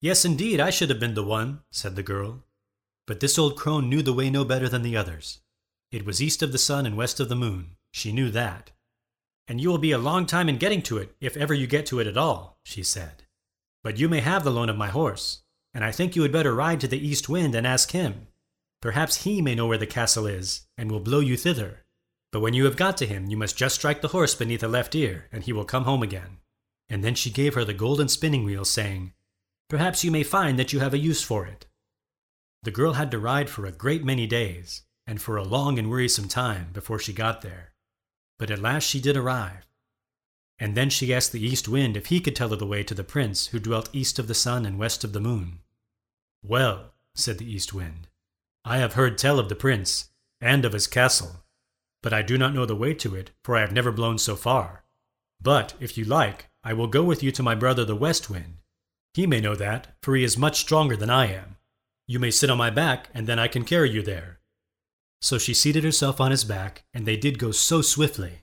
Yes, 0.00 0.24
indeed, 0.24 0.60
I 0.60 0.70
should 0.70 0.88
have 0.88 0.98
been 0.98 1.12
the 1.12 1.22
one, 1.22 1.60
said 1.70 1.94
the 1.94 2.02
girl. 2.02 2.42
But 3.06 3.20
this 3.20 3.38
old 3.38 3.54
crone 3.58 3.90
knew 3.90 4.00
the 4.00 4.14
way 4.14 4.30
no 4.30 4.46
better 4.46 4.70
than 4.70 4.80
the 4.80 4.96
others. 4.96 5.40
It 5.92 6.06
was 6.06 6.22
east 6.22 6.42
of 6.42 6.52
the 6.52 6.56
sun 6.56 6.86
and 6.86 6.96
west 6.96 7.20
of 7.20 7.28
the 7.28 7.36
moon. 7.36 7.76
She 7.92 8.12
knew 8.12 8.30
that. 8.30 8.70
And 9.46 9.60
you 9.60 9.68
will 9.68 9.76
be 9.76 9.92
a 9.92 9.98
long 9.98 10.24
time 10.24 10.48
in 10.48 10.56
getting 10.56 10.80
to 10.84 10.96
it, 10.96 11.14
if 11.20 11.36
ever 11.36 11.52
you 11.52 11.66
get 11.66 11.84
to 11.86 12.00
it 12.00 12.06
at 12.06 12.16
all, 12.16 12.60
she 12.64 12.82
said. 12.82 13.24
But 13.84 13.98
you 13.98 14.08
may 14.08 14.20
have 14.20 14.42
the 14.42 14.50
loan 14.50 14.70
of 14.70 14.76
my 14.78 14.88
horse 14.88 15.42
and 15.74 15.84
I 15.84 15.92
think 15.92 16.16
you 16.16 16.22
had 16.22 16.32
better 16.32 16.54
ride 16.54 16.80
to 16.80 16.88
the 16.88 17.06
east 17.06 17.28
wind 17.28 17.54
and 17.54 17.66
ask 17.66 17.92
him. 17.92 18.28
Perhaps 18.80 19.24
he 19.24 19.42
may 19.42 19.54
know 19.54 19.66
where 19.66 19.78
the 19.78 19.86
castle 19.86 20.26
is, 20.26 20.66
and 20.76 20.90
will 20.90 21.00
blow 21.00 21.20
you 21.20 21.36
thither. 21.36 21.84
But 22.30 22.40
when 22.40 22.54
you 22.54 22.64
have 22.64 22.76
got 22.76 22.96
to 22.98 23.06
him, 23.06 23.26
you 23.26 23.36
must 23.36 23.56
just 23.56 23.74
strike 23.76 24.00
the 24.00 24.08
horse 24.08 24.34
beneath 24.34 24.60
the 24.60 24.68
left 24.68 24.94
ear, 24.94 25.26
and 25.32 25.44
he 25.44 25.52
will 25.52 25.64
come 25.64 25.84
home 25.84 26.02
again. 26.02 26.38
And 26.88 27.02
then 27.02 27.14
she 27.14 27.30
gave 27.30 27.54
her 27.54 27.64
the 27.64 27.74
golden 27.74 28.08
spinning 28.08 28.44
wheel, 28.44 28.64
saying, 28.64 29.12
Perhaps 29.68 30.04
you 30.04 30.10
may 30.10 30.22
find 30.22 30.58
that 30.58 30.72
you 30.72 30.80
have 30.80 30.94
a 30.94 30.98
use 30.98 31.22
for 31.22 31.46
it. 31.46 31.66
The 32.62 32.70
girl 32.70 32.94
had 32.94 33.10
to 33.10 33.18
ride 33.18 33.50
for 33.50 33.66
a 33.66 33.72
great 33.72 34.04
many 34.04 34.26
days, 34.26 34.82
and 35.06 35.20
for 35.20 35.36
a 35.36 35.44
long 35.44 35.78
and 35.78 35.90
wearisome 35.90 36.28
time 36.28 36.70
before 36.72 36.98
she 36.98 37.12
got 37.12 37.42
there. 37.42 37.72
But 38.38 38.50
at 38.50 38.60
last 38.60 38.84
she 38.84 39.00
did 39.00 39.16
arrive. 39.16 39.67
And 40.58 40.76
then 40.76 40.90
she 40.90 41.14
asked 41.14 41.32
the 41.32 41.44
east 41.44 41.68
wind 41.68 41.96
if 41.96 42.06
he 42.06 42.20
could 42.20 42.34
tell 42.34 42.48
her 42.48 42.56
the 42.56 42.66
way 42.66 42.82
to 42.82 42.94
the 42.94 43.04
prince 43.04 43.48
who 43.48 43.60
dwelt 43.60 43.90
east 43.92 44.18
of 44.18 44.26
the 44.26 44.34
sun 44.34 44.66
and 44.66 44.78
west 44.78 45.04
of 45.04 45.12
the 45.12 45.20
moon. 45.20 45.60
Well, 46.42 46.94
said 47.14 47.38
the 47.38 47.50
east 47.50 47.72
wind, 47.72 48.08
I 48.64 48.78
have 48.78 48.94
heard 48.94 49.18
tell 49.18 49.38
of 49.38 49.48
the 49.48 49.54
prince, 49.54 50.10
and 50.40 50.64
of 50.64 50.72
his 50.72 50.86
castle, 50.86 51.44
but 52.02 52.12
I 52.12 52.22
do 52.22 52.38
not 52.38 52.54
know 52.54 52.66
the 52.66 52.76
way 52.76 52.94
to 52.94 53.14
it, 53.14 53.30
for 53.42 53.56
I 53.56 53.60
have 53.60 53.72
never 53.72 53.92
blown 53.92 54.18
so 54.18 54.36
far. 54.36 54.84
But, 55.40 55.74
if 55.80 55.96
you 55.96 56.04
like, 56.04 56.48
I 56.64 56.72
will 56.72 56.86
go 56.86 57.02
with 57.02 57.22
you 57.22 57.30
to 57.32 57.42
my 57.42 57.54
brother 57.54 57.84
the 57.84 57.96
west 57.96 58.28
wind. 58.28 58.58
He 59.14 59.26
may 59.26 59.40
know 59.40 59.54
that, 59.56 59.96
for 60.02 60.16
he 60.16 60.24
is 60.24 60.36
much 60.36 60.60
stronger 60.60 60.96
than 60.96 61.10
I 61.10 61.26
am. 61.26 61.56
You 62.06 62.18
may 62.18 62.30
sit 62.30 62.50
on 62.50 62.58
my 62.58 62.70
back, 62.70 63.08
and 63.14 63.26
then 63.26 63.38
I 63.38 63.48
can 63.48 63.64
carry 63.64 63.90
you 63.90 64.02
there. 64.02 64.40
So 65.20 65.38
she 65.38 65.54
seated 65.54 65.84
herself 65.84 66.20
on 66.20 66.30
his 66.30 66.44
back, 66.44 66.84
and 66.94 67.06
they 67.06 67.16
did 67.16 67.38
go 67.38 67.50
so 67.50 67.82
swiftly. 67.82 68.42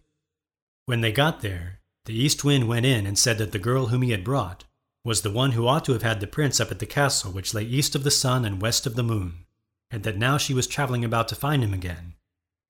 When 0.85 1.01
they 1.01 1.11
got 1.11 1.41
there, 1.41 1.79
the 2.05 2.17
east 2.17 2.43
wind 2.43 2.67
went 2.67 2.85
in 2.85 3.05
and 3.05 3.17
said 3.17 3.37
that 3.37 3.51
the 3.51 3.59
girl 3.59 3.87
whom 3.87 4.01
he 4.01 4.11
had 4.11 4.23
brought 4.23 4.63
was 5.03 5.21
the 5.21 5.31
one 5.31 5.51
who 5.51 5.67
ought 5.67 5.85
to 5.85 5.93
have 5.93 6.01
had 6.01 6.19
the 6.19 6.27
prince 6.27 6.59
up 6.59 6.71
at 6.71 6.79
the 6.79 6.85
castle 6.85 7.31
which 7.31 7.53
lay 7.53 7.63
east 7.63 7.95
of 7.95 8.03
the 8.03 8.11
sun 8.11 8.45
and 8.45 8.61
west 8.61 8.87
of 8.87 8.95
the 8.95 9.03
moon, 9.03 9.45
and 9.91 10.03
that 10.03 10.17
now 10.17 10.37
she 10.37 10.53
was 10.53 10.65
traveling 10.65 11.05
about 11.05 11.27
to 11.27 11.35
find 11.35 11.63
him 11.63 11.73
again. 11.73 12.13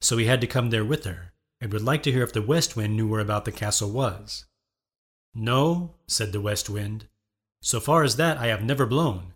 So 0.02 0.18
he 0.18 0.26
had 0.26 0.42
to 0.42 0.48
come 0.48 0.70
there 0.70 0.84
with 0.84 1.06
her, 1.06 1.34
and 1.62 1.72
would 1.72 1.82
like 1.82 2.04
to 2.04 2.12
hear 2.12 2.24
if 2.24 2.34
the 2.34 2.42
west 2.42 2.76
wind 2.76 2.96
knew 2.96 3.08
where 3.08 3.22
about 3.22 3.46
the 3.46 3.52
castle 3.52 3.90
was. 3.90 4.46
No, 5.34 5.96
said 6.08 6.32
the 6.32 6.42
west 6.42 6.70
wind. 6.70 7.08
So 7.62 7.80
far 7.80 8.04
as 8.04 8.18
that 8.18 8.38
I 8.38 8.48
have 8.48 8.64
never 8.64 8.86
blown. 8.86 9.34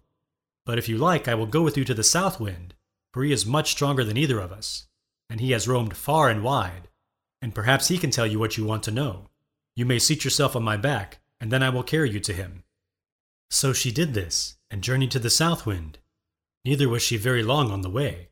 But 0.66 0.78
if 0.78 0.88
you 0.88 0.98
like, 0.98 1.28
I 1.28 1.36
will 1.36 1.46
go 1.46 1.62
with 1.62 1.78
you 1.78 1.86
to 1.86 1.94
the 1.94 2.04
south 2.04 2.40
wind, 2.40 2.76
for 3.14 3.24
he 3.24 3.32
is 3.32 3.46
much 3.46 3.72
stronger 3.72 4.04
than 4.04 4.18
either 4.18 4.40
of 4.40 4.52
us, 4.52 4.88
and 5.30 5.40
he 5.40 5.52
has 5.52 5.68
roamed 5.68 5.96
far 5.96 6.30
and 6.30 6.44
wide, 6.44 6.90
and 7.42 7.56
perhaps 7.56 7.88
he 7.88 7.98
can 7.98 8.12
tell 8.12 8.28
you 8.28 8.38
what 8.40 8.58
you 8.58 8.66
want 8.66 8.84
to 8.84 8.92
know. 8.92 9.29
You 9.80 9.86
may 9.86 9.98
seat 9.98 10.26
yourself 10.26 10.58
on 10.58 10.64
my 10.64 10.76
back, 10.76 11.20
and 11.40 11.54
then 11.54 11.64
I 11.64 11.70
will 11.70 11.84
carry 11.84 12.10
you 12.10 12.20
to 12.20 12.34
him. 12.34 12.66
So 13.50 13.72
she 13.72 13.94
did 13.94 14.14
this, 14.14 14.58
and 14.70 14.84
journeyed 14.84 15.12
to 15.12 15.20
the 15.20 15.30
south 15.30 15.66
wind. 15.66 16.00
Neither 16.66 16.90
was 16.90 17.02
she 17.02 17.16
very 17.16 17.44
long 17.44 17.72
on 17.72 17.80
the 17.80 17.90
way. 17.90 18.28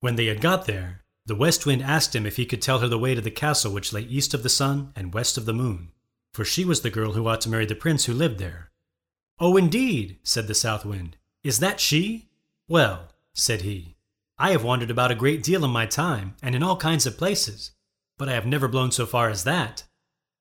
When 0.00 0.16
they 0.16 0.24
had 0.24 0.40
got 0.40 0.64
there, 0.64 1.04
the 1.26 1.34
west 1.34 1.66
wind 1.66 1.82
asked 1.82 2.16
him 2.16 2.24
if 2.24 2.36
he 2.36 2.46
could 2.46 2.62
tell 2.62 2.78
her 2.78 2.88
the 2.88 2.98
way 2.98 3.14
to 3.14 3.20
the 3.20 3.30
castle 3.30 3.74
which 3.74 3.92
lay 3.92 4.00
east 4.00 4.32
of 4.32 4.42
the 4.42 4.48
sun 4.48 4.90
and 4.96 5.12
west 5.12 5.36
of 5.36 5.44
the 5.44 5.52
moon, 5.52 5.92
for 6.32 6.46
she 6.46 6.64
was 6.64 6.80
the 6.80 6.88
girl 6.88 7.12
who 7.12 7.28
ought 7.28 7.42
to 7.42 7.50
marry 7.50 7.66
the 7.66 7.74
prince 7.74 8.06
who 8.06 8.14
lived 8.14 8.38
there. 8.38 8.70
Oh, 9.38 9.58
indeed, 9.58 10.16
said 10.22 10.46
the 10.46 10.54
south 10.54 10.86
wind. 10.86 11.18
Is 11.44 11.58
that 11.58 11.78
she? 11.78 12.30
Well, 12.66 13.12
said 13.34 13.60
he. 13.60 13.96
I 14.38 14.52
have 14.52 14.64
wandered 14.64 14.90
about 14.90 15.10
a 15.10 15.14
great 15.14 15.42
deal 15.42 15.62
in 15.62 15.70
my 15.70 15.84
time, 15.84 16.36
and 16.42 16.54
in 16.54 16.62
all 16.62 16.78
kinds 16.78 17.04
of 17.04 17.18
places, 17.18 17.72
but 18.16 18.30
I 18.30 18.32
have 18.32 18.46
never 18.46 18.66
blown 18.66 18.92
so 18.92 19.04
far 19.04 19.28
as 19.28 19.44
that. 19.44 19.84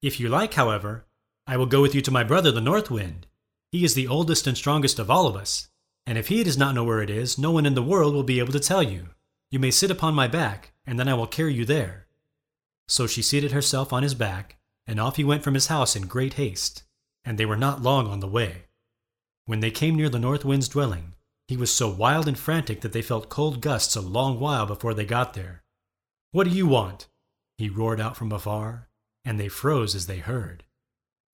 If 0.01 0.19
you 0.19 0.29
like, 0.29 0.53
however, 0.53 1.07
I 1.47 1.57
will 1.57 1.65
go 1.65 1.81
with 1.81 1.95
you 1.95 2.01
to 2.01 2.11
my 2.11 2.23
brother 2.23 2.51
the 2.51 2.61
North 2.61 2.91
Wind. 2.91 3.25
He 3.71 3.83
is 3.83 3.95
the 3.95 4.07
oldest 4.07 4.45
and 4.45 4.55
strongest 4.55 4.99
of 4.99 5.10
all 5.10 5.25
of 5.27 5.36
us, 5.36 5.69
and 6.05 6.17
if 6.17 6.27
he 6.27 6.43
does 6.43 6.57
not 6.57 6.75
know 6.75 6.83
where 6.83 7.01
it 7.01 7.10
is, 7.10 7.38
no 7.38 7.51
one 7.51 7.65
in 7.65 7.73
the 7.73 7.83
world 7.83 8.13
will 8.13 8.23
be 8.23 8.39
able 8.39 8.53
to 8.53 8.60
tell 8.60 8.83
you. 8.83 9.10
You 9.49 9.60
may 9.60 9.71
sit 9.71 9.89
upon 9.89 10.13
my 10.13 10.27
back, 10.27 10.73
and 10.86 10.99
then 10.99 11.07
I 11.07 11.15
will 11.15 11.27
carry 11.27 11.53
you 11.53 11.65
there. 11.65 12.07
So 12.88 13.07
she 13.07 13.21
seated 13.21 13.51
herself 13.51 13.91
on 13.91 14.03
his 14.03 14.13
back, 14.13 14.57
and 14.86 14.99
off 14.99 15.15
he 15.15 15.23
went 15.23 15.43
from 15.43 15.55
his 15.55 15.67
house 15.67 15.95
in 15.95 16.07
great 16.07 16.36
haste, 16.36 16.83
and 17.25 17.38
they 17.38 17.45
were 17.45 17.57
not 17.57 17.81
long 17.81 18.07
on 18.07 18.19
the 18.19 18.27
way. 18.27 18.65
When 19.45 19.62
they 19.62 19.71
came 19.71 19.95
near 19.95 20.10
the 20.10 20.19
North 20.19 20.45
Wind's 20.45 20.69
dwelling, 20.69 21.13
he 21.47 21.57
was 21.57 21.73
so 21.73 21.89
wild 21.89 22.27
and 22.27 22.38
frantic 22.38 22.81
that 22.81 22.93
they 22.93 23.01
felt 23.01 23.29
cold 23.29 23.62
gusts 23.62 23.95
a 23.95 24.01
long 24.01 24.39
while 24.39 24.65
before 24.65 24.93
they 24.93 25.05
got 25.05 25.33
there. 25.33 25.63
What 26.31 26.43
do 26.43 26.49
you 26.49 26.67
want? 26.67 27.07
He 27.57 27.69
roared 27.69 27.99
out 27.99 28.15
from 28.15 28.31
afar, 28.31 28.87
and 29.27 29.39
they 29.39 29.47
froze 29.47 29.93
as 29.93 30.07
they 30.07 30.17
heard. 30.17 30.63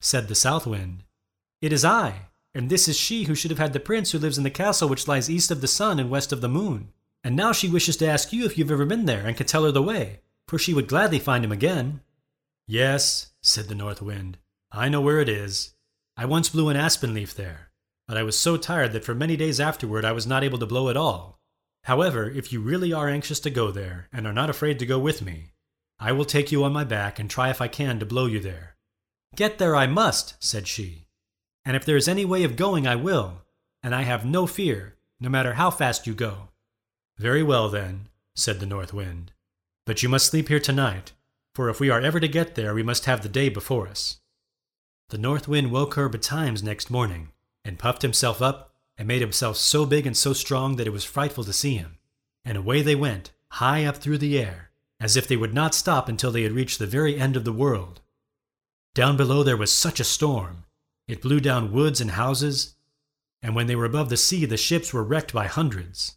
Said 0.02 0.28
the 0.28 0.36
South 0.36 0.68
Wind, 0.68 1.04
It 1.62 1.72
is 1.72 1.86
I, 1.86 2.28
and 2.54 2.70
this 2.70 2.88
is 2.88 2.98
she 2.98 3.24
who 3.24 3.36
should 3.36 3.52
have 3.52 3.60
had 3.60 3.74
the 3.74 3.80
prince 3.80 4.12
who 4.12 4.20
lives 4.20 4.38
in 4.38 4.44
the 4.44 4.50
castle 4.50 4.90
which 4.90 5.08
lies 5.08 5.30
east 5.30 5.52
of 5.52 5.62
the 5.62 5.68
sun 5.68 6.00
and 6.00 6.10
west 6.10 6.34
of 6.34 6.42
the 6.42 6.50
moon. 6.50 6.92
And 7.24 7.36
now 7.36 7.54
she 7.54 7.70
wishes 7.70 7.96
to 7.98 8.08
ask 8.08 8.34
you 8.34 8.46
if 8.46 8.58
you've 8.58 8.72
ever 8.72 8.86
been 8.86 9.06
there 9.06 9.26
and 9.26 9.38
can 9.38 9.46
tell 9.46 9.64
her 9.64 9.72
the 9.72 9.82
way, 9.82 10.20
for 10.48 10.60
she 10.60 10.74
would 10.74 10.88
gladly 10.88 11.20
find 11.20 11.46
him 11.46 11.52
again. 11.54 12.02
Yes, 12.68 13.32
said 13.42 13.70
the 13.70 13.76
North 13.76 14.02
Wind, 14.02 14.38
I 14.72 14.90
know 14.90 15.00
where 15.00 15.22
it 15.22 15.30
is. 15.30 15.76
I 16.18 16.26
once 16.26 16.50
blew 16.50 16.70
an 16.70 16.76
aspen 16.76 17.14
leaf 17.14 17.34
there 17.34 17.70
but 18.08 18.18
I 18.18 18.24
was 18.24 18.38
so 18.38 18.58
tired 18.58 18.94
that 18.94 19.06
for 19.06 19.16
many 19.16 19.38
days 19.38 19.60
afterward 19.60 20.06
I 20.06 20.12
was 20.12 20.28
not 20.28 20.44
able 20.44 20.60
to 20.60 20.66
blow 20.66 20.90
at 20.90 20.98
all. 20.98 21.40
However, 21.86 22.30
if 22.30 22.52
you 22.52 22.62
really 22.62 22.94
are 22.94 23.10
anxious 23.10 23.40
to 23.42 23.50
go 23.50 23.72
there, 23.72 24.08
and 24.14 24.26
are 24.26 24.34
not 24.34 24.50
afraid 24.50 24.80
to 24.80 24.86
go 24.86 25.00
with 25.00 25.22
me, 25.22 25.53
I 26.00 26.12
will 26.12 26.26
take 26.26 26.52
you 26.52 26.64
on 26.64 26.74
my 26.74 26.84
back 26.84 27.20
and 27.20 27.30
try 27.30 27.50
if 27.50 27.62
I 27.62 27.68
can 27.68 28.00
to 28.00 28.06
blow 28.06 28.26
you 28.26 28.40
there. 28.40 28.76
Get 29.36 29.58
there 29.58 29.76
I 29.76 29.88
must, 29.88 30.36
said 30.44 30.68
she, 30.68 31.08
and 31.66 31.76
if 31.76 31.86
there 31.86 31.98
is 31.98 32.08
any 32.08 32.26
way 32.26 32.44
of 32.44 32.56
going 32.56 32.86
I 32.86 32.96
will, 32.96 33.42
and 33.82 33.96
I 33.96 34.04
have 34.04 34.26
no 34.26 34.46
fear, 34.46 34.96
no 35.20 35.30
matter 35.30 35.54
how 35.54 35.72
fast 35.72 36.06
you 36.06 36.14
go. 36.14 36.50
Very 37.18 37.44
well 37.44 37.70
then, 37.70 38.10
said 38.36 38.60
the 38.60 38.66
North 38.66 38.94
Wind, 38.94 39.32
but 39.86 40.04
you 40.04 40.10
must 40.10 40.28
sleep 40.28 40.50
here 40.50 40.60
tonight, 40.60 41.14
for 41.56 41.70
if 41.70 41.80
we 41.80 41.90
are 41.90 42.02
ever 42.02 42.20
to 42.20 42.28
get 42.28 42.56
there 42.56 42.74
we 42.74 42.84
must 42.84 43.06
have 43.06 43.24
the 43.24 43.30
day 43.30 43.50
before 43.50 43.88
us. 43.88 44.20
The 45.10 45.18
North 45.18 45.48
Wind 45.48 45.72
woke 45.72 45.94
her 45.94 46.10
betimes 46.10 46.64
next 46.64 46.90
morning, 46.90 47.30
and 47.64 47.80
puffed 47.80 48.02
himself 48.02 48.42
up 48.42 48.74
and 48.98 49.08
made 49.08 49.22
himself 49.22 49.58
so 49.58 49.86
big 49.86 50.06
and 50.06 50.16
so 50.16 50.34
strong 50.34 50.76
that 50.76 50.88
it 50.88 50.94
was 50.94 51.04
frightful 51.04 51.44
to 51.44 51.54
see 51.54 51.76
him. 51.76 51.98
And 52.46 52.58
away 52.58 52.82
they 52.82 52.96
went, 52.96 53.32
high 53.52 53.86
up 53.86 53.98
through 53.98 54.18
the 54.20 54.38
air, 54.38 54.72
as 55.04 55.18
if 55.18 55.28
they 55.28 55.36
would 55.36 55.54
not 55.54 55.76
stop 55.76 56.08
until 56.08 56.32
they 56.32 56.44
had 56.44 56.54
reached 56.54 56.80
the 56.80 56.88
very 56.88 57.20
end 57.20 57.36
of 57.36 57.44
the 57.44 57.52
world. 57.52 58.00
Down 58.96 59.18
below 59.18 59.44
there 59.44 59.58
was 59.58 59.70
such 59.70 60.00
a 60.00 60.06
storm. 60.06 60.64
It 61.10 61.22
blew 61.22 61.42
down 61.42 61.74
woods 61.74 62.00
and 62.00 62.12
houses, 62.12 62.76
and 63.42 63.54
when 63.54 63.68
they 63.68 63.76
were 63.76 63.84
above 63.84 64.08
the 64.08 64.16
sea, 64.16 64.46
the 64.46 64.56
ships 64.56 64.94
were 64.94 65.04
wrecked 65.04 65.34
by 65.34 65.48
hundreds. 65.48 66.16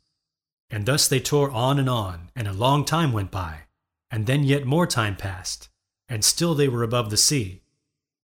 And 0.71 0.87
thus 0.87 1.09
they 1.09 1.19
tore 1.19 1.51
on 1.51 1.81
and 1.81 1.91
on, 1.91 2.31
and 2.37 2.47
a 2.47 2.53
long 2.53 2.85
time 2.85 3.13
went 3.13 3.33
by, 3.33 3.63
and 4.09 4.27
then 4.27 4.45
yet 4.45 4.65
more 4.65 4.87
time 4.87 5.17
passed, 5.17 5.69
and 6.09 6.25
still 6.25 6.55
they 6.55 6.69
were 6.69 6.85
above 6.85 7.11
the 7.11 7.17
sea. 7.17 7.63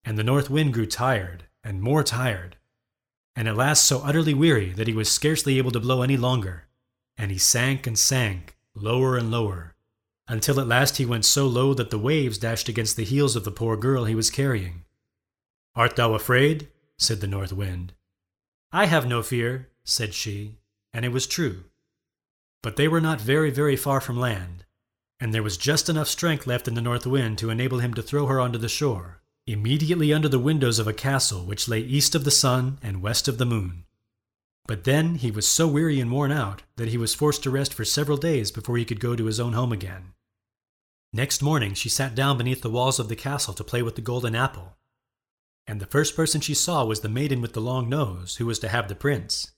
And 0.04 0.16
the 0.16 0.22
north 0.22 0.48
wind 0.48 0.74
grew 0.74 0.86
tired, 0.86 1.46
and 1.64 1.82
more 1.82 2.04
tired, 2.04 2.56
and 3.34 3.48
at 3.48 3.56
last 3.56 3.84
so 3.84 3.98
utterly 4.04 4.32
weary 4.32 4.70
that 4.74 4.86
he 4.86 4.94
was 4.94 5.10
scarcely 5.10 5.58
able 5.58 5.72
to 5.72 5.80
blow 5.80 6.02
any 6.02 6.16
longer, 6.16 6.68
and 7.16 7.32
he 7.32 7.38
sank 7.38 7.84
and 7.84 7.98
sank, 7.98 8.56
lower 8.76 9.16
and 9.16 9.28
lower, 9.28 9.71
until 10.28 10.60
at 10.60 10.68
last 10.68 10.96
he 10.96 11.06
went 11.06 11.24
so 11.24 11.46
low 11.46 11.74
that 11.74 11.90
the 11.90 11.98
waves 11.98 12.38
dashed 12.38 12.68
against 12.68 12.96
the 12.96 13.04
heels 13.04 13.36
of 13.36 13.44
the 13.44 13.50
poor 13.50 13.76
girl 13.76 14.04
he 14.04 14.14
was 14.14 14.30
carrying. 14.30 14.84
Art 15.74 15.96
thou 15.96 16.14
afraid? 16.14 16.68
said 16.98 17.20
the 17.20 17.26
North 17.26 17.52
Wind. 17.52 17.94
I 18.70 18.86
have 18.86 19.06
no 19.06 19.22
fear, 19.22 19.70
said 19.84 20.14
she, 20.14 20.58
and 20.92 21.04
it 21.04 21.12
was 21.12 21.26
true. 21.26 21.64
But 22.62 22.76
they 22.76 22.88
were 22.88 23.00
not 23.00 23.20
very, 23.20 23.50
very 23.50 23.76
far 23.76 24.00
from 24.00 24.18
land, 24.18 24.64
and 25.18 25.34
there 25.34 25.42
was 25.42 25.56
just 25.56 25.88
enough 25.88 26.08
strength 26.08 26.46
left 26.46 26.68
in 26.68 26.74
the 26.74 26.80
North 26.80 27.06
Wind 27.06 27.38
to 27.38 27.50
enable 27.50 27.80
him 27.80 27.94
to 27.94 28.02
throw 28.02 28.26
her 28.26 28.40
onto 28.40 28.58
the 28.58 28.68
shore 28.68 29.22
immediately 29.46 30.12
under 30.12 30.28
the 30.28 30.38
windows 30.38 30.78
of 30.78 30.86
a 30.86 30.92
castle 30.92 31.44
which 31.44 31.66
lay 31.66 31.80
east 31.80 32.14
of 32.14 32.24
the 32.24 32.30
sun 32.30 32.78
and 32.80 33.02
west 33.02 33.26
of 33.26 33.38
the 33.38 33.44
moon. 33.44 33.84
But 34.66 34.84
then 34.84 35.16
he 35.16 35.30
was 35.30 35.46
so 35.48 35.66
weary 35.66 36.00
and 36.00 36.10
worn 36.10 36.30
out 36.30 36.62
that 36.76 36.88
he 36.88 36.96
was 36.96 37.14
forced 37.14 37.42
to 37.42 37.50
rest 37.50 37.74
for 37.74 37.84
several 37.84 38.16
days 38.16 38.50
before 38.50 38.76
he 38.76 38.84
could 38.84 39.00
go 39.00 39.16
to 39.16 39.26
his 39.26 39.40
own 39.40 39.54
home 39.54 39.72
again. 39.72 40.14
Next 41.12 41.42
morning 41.42 41.74
she 41.74 41.88
sat 41.88 42.14
down 42.14 42.38
beneath 42.38 42.62
the 42.62 42.70
walls 42.70 42.98
of 42.98 43.08
the 43.08 43.16
castle 43.16 43.54
to 43.54 43.64
play 43.64 43.82
with 43.82 43.96
the 43.96 44.00
golden 44.00 44.34
apple. 44.34 44.76
And 45.66 45.80
the 45.80 45.86
first 45.86 46.16
person 46.16 46.40
she 46.40 46.54
saw 46.54 46.84
was 46.84 47.00
the 47.00 47.08
maiden 47.08 47.40
with 47.40 47.52
the 47.52 47.60
long 47.60 47.88
nose, 47.88 48.36
who 48.36 48.46
was 48.46 48.58
to 48.60 48.68
have 48.68 48.88
the 48.88 48.94
prince. 48.94 49.52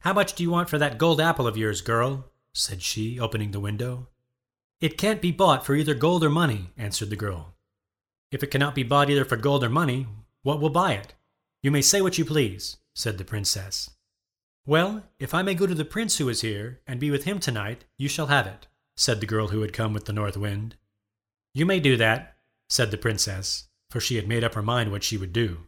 How 0.00 0.12
much 0.12 0.34
do 0.34 0.42
you 0.42 0.50
want 0.50 0.68
for 0.68 0.78
that 0.78 0.98
gold 0.98 1.20
apple 1.20 1.46
of 1.46 1.56
yours, 1.56 1.80
girl? 1.80 2.30
said 2.52 2.82
she, 2.82 3.18
opening 3.18 3.50
the 3.50 3.60
window. 3.60 4.08
It 4.80 4.98
can't 4.98 5.22
be 5.22 5.32
bought 5.32 5.64
for 5.64 5.74
either 5.74 5.94
gold 5.94 6.24
or 6.24 6.30
money, 6.30 6.70
answered 6.76 7.10
the 7.10 7.16
girl. 7.16 7.54
If 8.30 8.42
it 8.42 8.50
cannot 8.50 8.74
be 8.74 8.82
bought 8.82 9.10
either 9.10 9.24
for 9.24 9.36
gold 9.36 9.64
or 9.64 9.70
money, 9.70 10.06
what 10.42 10.60
will 10.60 10.70
buy 10.70 10.92
it? 10.92 11.14
You 11.62 11.70
may 11.70 11.82
say 11.82 12.00
what 12.00 12.18
you 12.18 12.24
please, 12.24 12.76
said 12.94 13.16
the 13.16 13.24
princess. 13.24 13.90
Well, 14.66 15.04
if 15.18 15.34
I 15.34 15.42
may 15.42 15.54
go 15.54 15.66
to 15.66 15.74
the 15.74 15.84
prince 15.84 16.16
who 16.16 16.30
is 16.30 16.40
here, 16.40 16.80
and 16.86 16.98
be 16.98 17.10
with 17.10 17.24
him 17.24 17.38
tonight, 17.38 17.84
you 17.98 18.08
shall 18.08 18.28
have 18.28 18.46
it, 18.46 18.66
said 18.96 19.20
the 19.20 19.26
girl 19.26 19.48
who 19.48 19.60
had 19.60 19.74
come 19.74 19.92
with 19.92 20.06
the 20.06 20.12
north 20.12 20.38
wind. 20.38 20.76
You 21.52 21.66
may 21.66 21.80
do 21.80 21.98
that, 21.98 22.36
said 22.70 22.90
the 22.90 22.96
princess, 22.96 23.68
for 23.90 24.00
she 24.00 24.16
had 24.16 24.26
made 24.26 24.42
up 24.42 24.54
her 24.54 24.62
mind 24.62 24.90
what 24.90 25.04
she 25.04 25.18
would 25.18 25.34
do. 25.34 25.66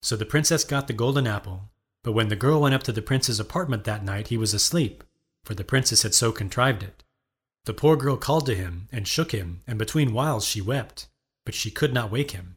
So 0.00 0.16
the 0.16 0.24
princess 0.24 0.64
got 0.64 0.86
the 0.86 0.94
golden 0.94 1.26
apple, 1.26 1.70
but 2.02 2.12
when 2.12 2.28
the 2.28 2.36
girl 2.36 2.62
went 2.62 2.74
up 2.74 2.82
to 2.84 2.92
the 2.92 3.02
prince's 3.02 3.38
apartment 3.38 3.84
that 3.84 4.04
night, 4.04 4.28
he 4.28 4.38
was 4.38 4.54
asleep, 4.54 5.04
for 5.44 5.54
the 5.54 5.62
princess 5.62 6.02
had 6.02 6.14
so 6.14 6.32
contrived 6.32 6.82
it. 6.82 7.04
The 7.66 7.74
poor 7.74 7.94
girl 7.94 8.16
called 8.16 8.46
to 8.46 8.54
him 8.54 8.88
and 8.90 9.06
shook 9.06 9.32
him, 9.32 9.60
and 9.66 9.78
between 9.78 10.14
whiles 10.14 10.46
she 10.46 10.62
wept, 10.62 11.08
but 11.44 11.54
she 11.54 11.70
could 11.70 11.92
not 11.92 12.10
wake 12.10 12.30
him. 12.30 12.56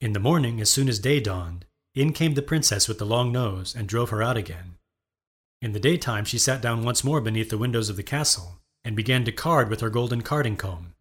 In 0.00 0.14
the 0.14 0.18
morning, 0.18 0.62
as 0.62 0.70
soon 0.70 0.88
as 0.88 0.98
day 0.98 1.20
dawned, 1.20 1.66
in 1.94 2.14
came 2.14 2.34
the 2.34 2.42
princess 2.42 2.88
with 2.88 2.98
the 2.98 3.04
long 3.04 3.32
nose 3.32 3.74
and 3.74 3.86
drove 3.86 4.08
her 4.10 4.22
out 4.22 4.36
again. 4.38 4.77
In 5.60 5.72
the 5.72 5.80
daytime 5.80 6.24
she 6.24 6.38
sat 6.38 6.62
down 6.62 6.84
once 6.84 7.02
more 7.02 7.20
beneath 7.20 7.50
the 7.50 7.58
windows 7.58 7.88
of 7.88 7.96
the 7.96 8.02
castle 8.02 8.60
and 8.84 8.94
began 8.94 9.24
to 9.24 9.32
card 9.32 9.68
with 9.68 9.80
her 9.80 9.90
golden 9.90 10.22
carding 10.22 10.56
comb. 10.56 10.94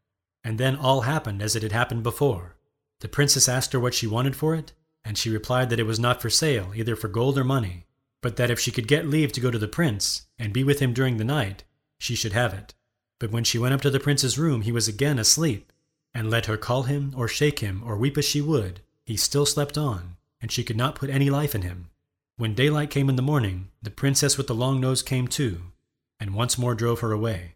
And 0.43 0.58
then 0.58 0.76
all 0.76 1.02
happened 1.02 1.41
as 1.41 1.56
it 1.56 1.63
had 1.63 1.72
happened 1.72 2.04
before. 2.04 2.56
The 3.02 3.08
princess 3.08 3.48
asked 3.48 3.74
her 3.74 3.80
what 3.80 3.93
she 3.93 4.08
wanted 4.08 4.36
for 4.36 4.56
it, 4.56 4.72
and 5.06 5.17
she 5.17 5.30
replied 5.30 5.70
that 5.70 5.80
it 5.80 5.86
was 5.86 6.00
not 6.00 6.22
for 6.22 6.30
sale, 6.30 6.72
either 6.76 6.96
for 6.96 7.08
gold 7.08 7.38
or 7.38 7.43
money, 7.43 7.86
but 8.22 8.36
that 8.38 8.50
if 8.50 8.60
she 8.60 8.72
could 8.72 8.88
get 8.88 9.08
leave 9.08 9.32
to 9.34 9.41
go 9.41 9.52
to 9.52 9.60
the 9.60 9.67
prince 9.67 10.24
and 10.39 10.52
be 10.54 10.63
with 10.63 10.80
him 10.80 10.93
during 10.93 11.17
the 11.17 11.24
night, 11.24 11.63
she 12.00 12.15
should 12.15 12.34
have 12.34 12.54
it. 12.54 12.74
But 13.20 13.32
when 13.32 13.43
she 13.43 13.60
went 13.60 13.74
up 13.74 13.82
to 13.82 13.89
the 13.89 14.00
prince's 14.00 14.39
room, 14.39 14.62
he 14.62 14.72
was 14.72 14.88
again 14.88 15.20
asleep, 15.20 15.72
and 16.13 16.32
let 16.32 16.48
her 16.48 16.58
call 16.58 16.84
him 16.84 17.13
or 17.15 17.28
shake 17.28 17.60
him 17.60 17.84
or 17.86 17.96
weep 17.96 18.17
as 18.17 18.26
she 18.26 18.41
would, 18.41 18.82
he 19.06 19.15
still 19.15 19.46
slept 19.46 19.78
on, 19.78 20.17
and 20.41 20.52
she 20.52 20.63
could 20.63 20.78
not 20.78 20.96
put 20.96 21.10
any 21.10 21.30
life 21.30 21.54
in 21.54 21.62
him. 21.62 21.89
When 22.38 22.54
daylight 22.54 22.91
came 22.91 23.10
in 23.10 23.15
the 23.15 23.23
morning, 23.23 23.69
the 23.82 23.89
princess 23.89 24.38
with 24.38 24.45
the 24.45 24.54
long 24.54 24.80
nose 24.80 25.02
came 25.02 25.28
too, 25.28 25.71
and 26.19 26.36
once 26.36 26.56
more 26.56 26.76
drove 26.76 27.00
her 27.00 27.12
away. 27.12 27.56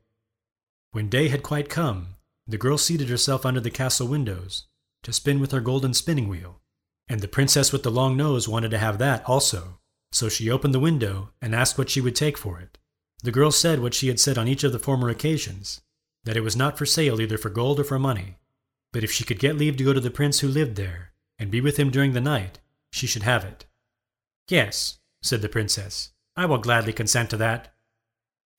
When 0.92 1.08
day 1.08 1.28
had 1.28 1.44
quite 1.44 1.70
come, 1.70 2.16
the 2.48 2.58
girl 2.58 2.80
seated 2.80 3.08
herself 3.08 3.46
under 3.46 3.60
the 3.60 3.70
castle 3.70 4.08
windows 4.08 4.64
to 5.04 5.14
spin 5.14 5.40
with 5.40 5.52
her 5.52 5.62
golden 5.62 5.94
spinning 5.94 6.28
wheel, 6.28 6.62
and 7.08 7.20
the 7.20 7.28
princess 7.28 7.72
with 7.72 7.84
the 7.84 7.92
long 7.92 8.18
nose 8.18 8.48
wanted 8.48 8.72
to 8.72 8.80
have 8.80 8.98
that 8.98 9.24
also. 9.30 9.78
So 10.12 10.30
she 10.30 10.50
opened 10.50 10.74
the 10.74 10.80
window 10.80 11.30
and 11.44 11.54
asked 11.54 11.78
what 11.78 11.92
she 11.92 12.02
would 12.02 12.16
take 12.16 12.38
for 12.38 12.60
it. 12.60 12.80
The 13.22 13.32
girl 13.32 13.52
said 13.52 13.82
what 13.82 13.94
she 13.94 14.08
had 14.08 14.20
said 14.20 14.40
on 14.40 14.48
each 14.48 14.64
of 14.64 14.72
the 14.72 14.80
former 14.80 15.10
occasions 15.10 15.82
that 16.24 16.36
it 16.36 16.42
was 16.42 16.56
not 16.56 16.80
for 16.80 16.88
sale 16.88 17.22
either 17.22 17.38
for 17.38 17.50
gold 17.50 17.80
or 17.80 17.84
for 17.84 18.00
money, 18.00 18.38
but 18.92 19.04
if 19.04 19.12
she 19.12 19.26
could 19.26 19.38
get 19.38 19.58
leave 19.58 19.78
to 19.78 19.84
go 19.84 19.94
to 19.94 20.00
the 20.00 20.10
prince 20.10 20.40
who 20.40 20.48
lived 20.48 20.76
there 20.76 21.14
and 21.38 21.52
be 21.52 21.62
with 21.62 21.78
him 21.78 21.92
during 21.92 22.14
the 22.14 22.20
night, 22.20 22.60
she 22.92 23.06
should 23.06 23.24
have 23.24 23.46
it. 23.46 23.66
Yes, 24.48 25.00
said 25.22 25.42
the 25.42 25.50
princess, 25.50 26.12
I 26.36 26.46
will 26.46 26.58
gladly 26.58 26.94
consent 26.94 27.30
to 27.32 27.38
that. 27.38 27.74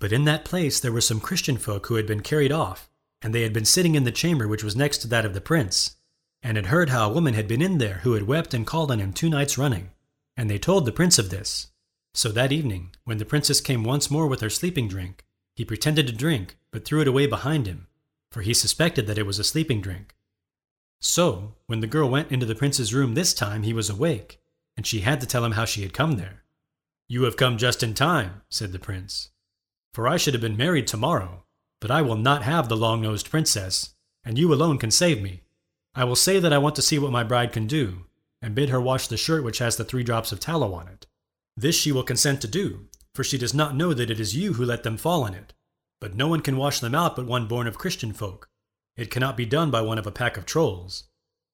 But 0.00 0.12
in 0.12 0.24
that 0.24 0.44
place 0.44 0.80
there 0.80 0.92
were 0.92 1.00
some 1.00 1.20
Christian 1.20 1.56
folk 1.56 1.86
who 1.86 1.96
had 1.96 2.06
been 2.06 2.20
carried 2.20 2.52
off, 2.52 2.90
and 3.20 3.34
they 3.34 3.42
had 3.42 3.52
been 3.52 3.64
sitting 3.64 3.94
in 3.94 4.04
the 4.04 4.10
chamber 4.10 4.48
which 4.48 4.64
was 4.64 4.76
next 4.76 4.98
to 4.98 5.08
that 5.08 5.24
of 5.24 5.34
the 5.34 5.40
prince, 5.40 5.96
and 6.42 6.56
had 6.56 6.66
heard 6.66 6.90
how 6.90 7.08
a 7.08 7.12
woman 7.12 7.34
had 7.34 7.46
been 7.46 7.62
in 7.62 7.78
there 7.78 8.00
who 8.02 8.14
had 8.14 8.24
wept 8.24 8.52
and 8.52 8.66
called 8.66 8.90
on 8.90 8.98
him 8.98 9.12
two 9.12 9.30
nights 9.30 9.56
running. 9.56 9.90
And 10.36 10.50
they 10.50 10.58
told 10.58 10.86
the 10.86 10.92
prince 10.92 11.18
of 11.18 11.30
this. 11.30 11.68
So 12.14 12.30
that 12.30 12.52
evening, 12.52 12.90
when 13.04 13.18
the 13.18 13.24
princess 13.24 13.60
came 13.60 13.84
once 13.84 14.10
more 14.10 14.26
with 14.26 14.40
her 14.40 14.50
sleeping 14.50 14.88
drink, 14.88 15.24
he 15.54 15.64
pretended 15.64 16.06
to 16.06 16.12
drink, 16.12 16.56
but 16.70 16.84
threw 16.84 17.00
it 17.00 17.08
away 17.08 17.26
behind 17.26 17.66
him, 17.66 17.86
for 18.30 18.42
he 18.42 18.54
suspected 18.54 19.06
that 19.06 19.18
it 19.18 19.26
was 19.26 19.38
a 19.38 19.44
sleeping 19.44 19.80
drink. 19.80 20.14
So, 21.00 21.54
when 21.66 21.80
the 21.80 21.86
girl 21.86 22.08
went 22.08 22.30
into 22.32 22.46
the 22.46 22.54
prince's 22.54 22.94
room 22.94 23.14
this 23.14 23.34
time, 23.34 23.62
he 23.62 23.72
was 23.72 23.90
awake, 23.90 24.40
and 24.76 24.86
she 24.86 25.00
had 25.00 25.20
to 25.20 25.26
tell 25.26 25.44
him 25.44 25.52
how 25.52 25.64
she 25.64 25.82
had 25.82 25.92
come 25.92 26.12
there. 26.12 26.42
You 27.08 27.24
have 27.24 27.36
come 27.36 27.58
just 27.58 27.82
in 27.82 27.94
time, 27.94 28.42
said 28.48 28.72
the 28.72 28.78
prince, 28.78 29.30
for 29.92 30.08
I 30.08 30.16
should 30.16 30.34
have 30.34 30.40
been 30.40 30.56
married 30.56 30.86
tomorrow, 30.86 31.44
but 31.80 31.90
I 31.90 32.02
will 32.02 32.16
not 32.16 32.42
have 32.42 32.68
the 32.68 32.76
long 32.76 33.02
nosed 33.02 33.30
princess, 33.30 33.94
and 34.24 34.38
you 34.38 34.52
alone 34.52 34.78
can 34.78 34.90
save 34.90 35.20
me. 35.20 35.42
I 35.94 36.04
will 36.04 36.16
say 36.16 36.38
that 36.38 36.52
I 36.52 36.58
want 36.58 36.74
to 36.76 36.82
see 36.82 36.98
what 36.98 37.12
my 37.12 37.22
bride 37.22 37.52
can 37.52 37.66
do, 37.66 38.06
and 38.40 38.54
bid 38.54 38.70
her 38.70 38.80
wash 38.80 39.08
the 39.08 39.16
shirt 39.16 39.44
which 39.44 39.58
has 39.58 39.76
the 39.76 39.84
three 39.84 40.02
drops 40.02 40.32
of 40.32 40.40
tallow 40.40 40.72
on 40.74 40.88
it. 40.88 41.06
This 41.56 41.76
she 41.76 41.92
will 41.92 42.02
consent 42.02 42.40
to 42.40 42.48
do, 42.48 42.88
for 43.14 43.22
she 43.22 43.36
does 43.36 43.52
not 43.52 43.76
know 43.76 43.92
that 43.92 44.10
it 44.10 44.18
is 44.18 44.34
you 44.34 44.54
who 44.54 44.64
let 44.64 44.82
them 44.82 44.96
fall 44.96 45.26
in 45.26 45.34
it. 45.34 45.52
But 46.00 46.16
no 46.16 46.28
one 46.28 46.40
can 46.40 46.56
wash 46.56 46.80
them 46.80 46.94
out 46.94 47.14
but 47.14 47.26
one 47.26 47.46
born 47.46 47.66
of 47.66 47.78
Christian 47.78 48.12
folk. 48.12 48.48
It 48.96 49.10
cannot 49.10 49.36
be 49.36 49.46
done 49.46 49.70
by 49.70 49.82
one 49.82 49.98
of 49.98 50.06
a 50.06 50.10
pack 50.10 50.36
of 50.36 50.46
trolls. 50.46 51.04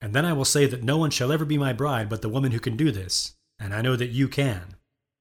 And 0.00 0.14
then 0.14 0.24
I 0.24 0.32
will 0.32 0.44
say 0.44 0.66
that 0.66 0.82
no 0.84 0.96
one 0.96 1.10
shall 1.10 1.32
ever 1.32 1.44
be 1.44 1.58
my 1.58 1.72
bride 1.72 2.08
but 2.08 2.22
the 2.22 2.28
woman 2.28 2.52
who 2.52 2.60
can 2.60 2.76
do 2.76 2.90
this, 2.90 3.34
and 3.58 3.74
I 3.74 3.82
know 3.82 3.96
that 3.96 4.10
you 4.10 4.28
can. 4.28 4.76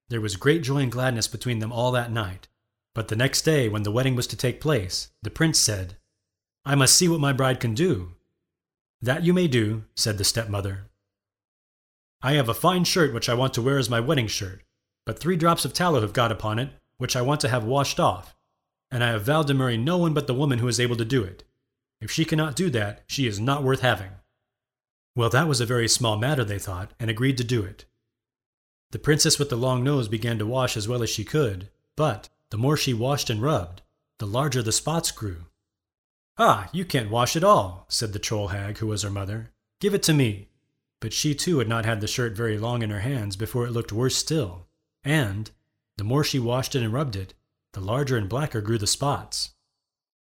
There 0.10 0.22
was 0.22 0.36
great 0.36 0.64
joy 0.64 0.78
and 0.78 0.92
gladness 0.92 1.28
between 1.28 1.60
them 1.60 1.72
all 1.72 1.92
that 1.92 2.12
night. 2.12 2.48
But 2.94 3.10
the 3.10 3.16
next 3.16 3.42
day, 3.42 3.70
when 3.70 3.84
the 3.84 3.92
wedding 3.92 4.16
was 4.16 4.28
to 4.28 4.38
take 4.38 4.62
place, 4.62 5.10
the 5.22 5.30
prince 5.30 5.60
said, 5.60 5.98
I 6.66 6.76
must 6.76 6.96
see 6.96 7.08
what 7.08 7.20
my 7.20 7.34
bride 7.34 7.60
can 7.60 7.74
do. 7.74 8.14
That 9.02 9.24
you 9.24 9.34
may 9.34 9.48
do, 9.48 9.84
said 9.96 10.18
the 10.18 10.24
stepmother. 10.24 10.86
I 12.22 12.34
have 12.34 12.50
a 12.50 12.54
fine 12.54 12.84
shirt 12.84 13.14
which 13.14 13.30
I 13.30 13.36
want 13.36 13.54
to 13.54 13.62
wear 13.62 13.78
as 13.78 13.90
my 13.90 14.00
wedding 14.00 14.28
shirt, 14.28 14.64
but 15.06 15.20
three 15.20 15.36
drops 15.36 15.66
of 15.66 15.74
tallow 15.74 16.02
have 16.02 16.14
got 16.14 16.32
upon 16.32 16.58
it, 16.58 16.70
which 16.98 17.16
I 17.16 17.22
want 17.22 17.42
to 17.42 17.50
have 17.50 17.64
washed 17.64 18.00
off, 18.00 18.36
and 18.90 19.04
I 19.04 19.10
have 19.10 19.24
vowed 19.24 19.48
to 19.48 19.54
marry 19.54 19.78
no 19.78 19.98
one 19.98 20.14
but 20.14 20.26
the 20.26 20.34
woman 20.34 20.60
who 20.60 20.68
is 20.68 20.80
able 20.80 20.96
to 20.96 21.06
do 21.06 21.24
it. 21.24 21.44
If 22.02 22.12
she 22.12 22.26
cannot 22.26 22.56
do 22.56 22.70
that, 22.72 23.04
she 23.08 23.28
is 23.28 23.40
not 23.40 23.64
worth 23.64 23.82
having. 23.82 24.12
Well, 25.18 25.32
that 25.32 25.48
was 25.48 25.60
a 25.60 25.66
very 25.66 25.88
small 25.88 26.16
matter, 26.16 26.46
they 26.46 26.60
thought, 26.60 26.92
and 27.00 27.10
agreed 27.10 27.38
to 27.38 27.44
do 27.44 27.64
it. 27.64 27.86
The 28.92 29.00
princess 29.00 29.40
with 29.40 29.50
the 29.50 29.56
long 29.56 29.84
nose 29.84 30.08
began 30.08 30.38
to 30.38 30.46
wash 30.46 30.78
as 30.78 30.88
well 30.88 31.02
as 31.02 31.10
she 31.10 31.24
could, 31.24 31.70
but 31.96 32.30
the 32.52 32.58
more 32.58 32.78
she 32.78 32.94
washed 32.94 33.32
and 33.32 33.42
rubbed, 33.42 33.82
the 34.20 34.28
larger 34.28 34.62
the 34.62 34.72
spots 34.72 35.10
grew. 35.10 35.46
Ah, 36.38 36.70
you 36.72 36.86
can't 36.86 37.10
wash 37.10 37.36
at 37.36 37.44
all, 37.44 37.88
said 37.90 38.14
the 38.14 38.20
troll 38.20 38.50
hag, 38.50 38.78
who 38.78 38.86
was 38.86 39.02
her 39.02 39.10
mother. 39.10 39.50
Give 39.82 39.96
it 39.96 40.04
to 40.04 40.14
me. 40.14 40.50
But 41.00 41.14
she 41.14 41.34
too 41.34 41.58
had 41.58 41.68
not 41.68 41.84
had 41.84 42.00
the 42.00 42.08
shirt 42.08 42.38
very 42.38 42.60
long 42.60 42.84
in 42.84 42.92
her 42.92 43.00
hands 43.00 43.36
before 43.36 43.66
it 43.66 43.72
looked 43.72 43.92
worse 43.92 44.16
still, 44.16 44.68
and, 45.04 45.50
the 45.98 46.04
more 46.04 46.24
she 46.24 46.38
washed 46.38 46.76
it 46.76 46.84
and 46.84 46.94
rubbed 46.94 47.16
it, 47.16 47.34
the 47.74 47.82
larger 47.82 48.18
and 48.18 48.30
blacker 48.30 48.62
grew 48.62 48.78
the 48.78 48.86
spots. 48.86 49.56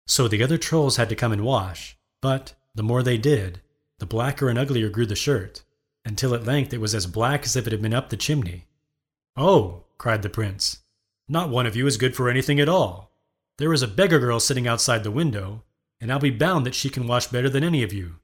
So 0.06 0.28
the 0.28 0.42
other 0.42 0.56
trolls 0.56 0.96
had 0.96 1.10
to 1.10 1.14
come 1.14 1.32
and 1.32 1.44
wash, 1.44 1.98
but 2.22 2.54
the 2.74 2.82
more 2.82 3.02
they 3.02 3.18
did, 3.18 3.60
the 3.98 4.06
blacker 4.06 4.48
and 4.48 4.58
uglier 4.58 4.88
grew 4.88 5.06
the 5.06 5.16
shirt, 5.16 5.62
until 6.04 6.34
at 6.34 6.44
length 6.44 6.72
it 6.72 6.80
was 6.80 6.94
as 6.94 7.06
black 7.06 7.44
as 7.44 7.56
if 7.56 7.66
it 7.66 7.72
had 7.72 7.82
been 7.82 7.94
up 7.94 8.10
the 8.10 8.16
chimney. 8.16 8.66
Oh, 9.36 9.84
cried 9.98 10.22
the 10.22 10.30
prince, 10.30 10.78
not 11.28 11.50
one 11.50 11.66
of 11.66 11.76
you 11.76 11.86
is 11.86 11.98
good 11.98 12.16
for 12.16 12.30
anything 12.30 12.58
at 12.58 12.68
all. 12.68 13.12
There 13.58 13.72
is 13.72 13.82
a 13.82 13.88
beggar 13.88 14.18
girl 14.18 14.40
sitting 14.40 14.66
outside 14.66 15.04
the 15.04 15.10
window, 15.10 15.64
and 16.00 16.10
I'll 16.10 16.18
be 16.18 16.30
bound 16.30 16.64
that 16.64 16.74
she 16.74 16.88
can 16.88 17.06
wash 17.06 17.26
better 17.26 17.50
than 17.50 17.64
any 17.64 17.82
of 17.82 17.92
you. 17.92 18.16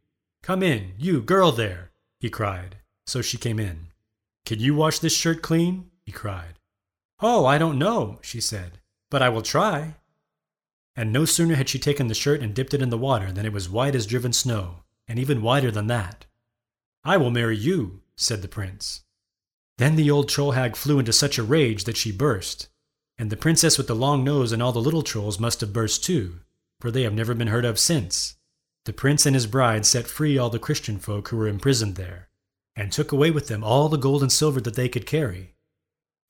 Come 0.42 0.62
in, 0.62 0.94
you 0.96 1.20
girl 1.20 1.52
there, 1.52 1.90
he 2.20 2.30
cried. 2.30 2.76
So 3.06 3.20
she 3.20 3.36
came 3.36 3.58
in. 3.58 3.88
Can 4.46 4.60
you 4.60 4.74
wash 4.74 4.98
this 4.98 5.14
shirt 5.14 5.42
clean? 5.42 5.90
he 6.06 6.12
cried. 6.12 6.54
Oh, 7.20 7.44
I 7.44 7.58
don't 7.58 7.78
know, 7.78 8.18
she 8.22 8.40
said, 8.40 8.78
but 9.10 9.22
I 9.22 9.28
will 9.28 9.42
try. 9.42 9.96
And 10.96 11.12
no 11.12 11.24
sooner 11.24 11.56
had 11.56 11.68
she 11.68 11.78
taken 11.78 12.06
the 12.06 12.14
shirt 12.14 12.40
and 12.40 12.54
dipped 12.54 12.72
it 12.72 12.82
in 12.82 12.90
the 12.90 12.98
water 12.98 13.32
than 13.32 13.44
it 13.44 13.52
was 13.52 13.68
white 13.68 13.94
as 13.94 14.06
driven 14.06 14.32
snow, 14.32 14.83
and 15.08 15.18
even 15.18 15.42
whiter 15.42 15.70
than 15.70 15.86
that. 15.88 16.26
I 17.04 17.16
will 17.16 17.30
marry 17.30 17.56
you, 17.56 18.00
said 18.16 18.42
the 18.42 18.48
prince. 18.48 19.02
Then 19.78 19.96
the 19.96 20.10
old 20.10 20.28
troll 20.28 20.52
hag 20.52 20.76
flew 20.76 20.98
into 20.98 21.12
such 21.12 21.36
a 21.36 21.42
rage 21.42 21.84
that 21.84 21.96
she 21.96 22.12
burst, 22.12 22.68
and 23.18 23.30
the 23.30 23.36
princess 23.36 23.76
with 23.76 23.86
the 23.86 23.94
long 23.94 24.24
nose 24.24 24.52
and 24.52 24.62
all 24.62 24.72
the 24.72 24.80
little 24.80 25.02
trolls 25.02 25.40
must 25.40 25.60
have 25.60 25.72
burst 25.72 26.04
too, 26.04 26.40
for 26.80 26.90
they 26.90 27.02
have 27.02 27.14
never 27.14 27.34
been 27.34 27.48
heard 27.48 27.64
of 27.64 27.78
since. 27.78 28.36
The 28.84 28.92
prince 28.92 29.26
and 29.26 29.34
his 29.34 29.46
bride 29.46 29.86
set 29.86 30.06
free 30.06 30.36
all 30.36 30.50
the 30.50 30.58
Christian 30.58 30.98
folk 30.98 31.28
who 31.28 31.36
were 31.36 31.48
imprisoned 31.48 31.96
there, 31.96 32.28
and 32.76 32.92
took 32.92 33.12
away 33.12 33.30
with 33.30 33.48
them 33.48 33.64
all 33.64 33.88
the 33.88 33.96
gold 33.96 34.22
and 34.22 34.32
silver 34.32 34.60
that 34.60 34.74
they 34.74 34.88
could 34.88 35.06
carry, 35.06 35.54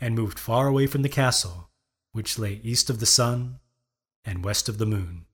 and 0.01 0.15
moved 0.15 0.39
far 0.39 0.69
away 0.69 0.87
from 0.87 1.03
the 1.03 1.09
castle, 1.09 1.71
which 2.13 2.39
lay 2.39 2.61
east 2.63 2.91
of 2.91 3.01
the 3.01 3.07
sun 3.07 3.59
and 4.25 4.45
west 4.45 4.69
of 4.69 4.79
the 4.79 4.87
moon. 4.87 5.27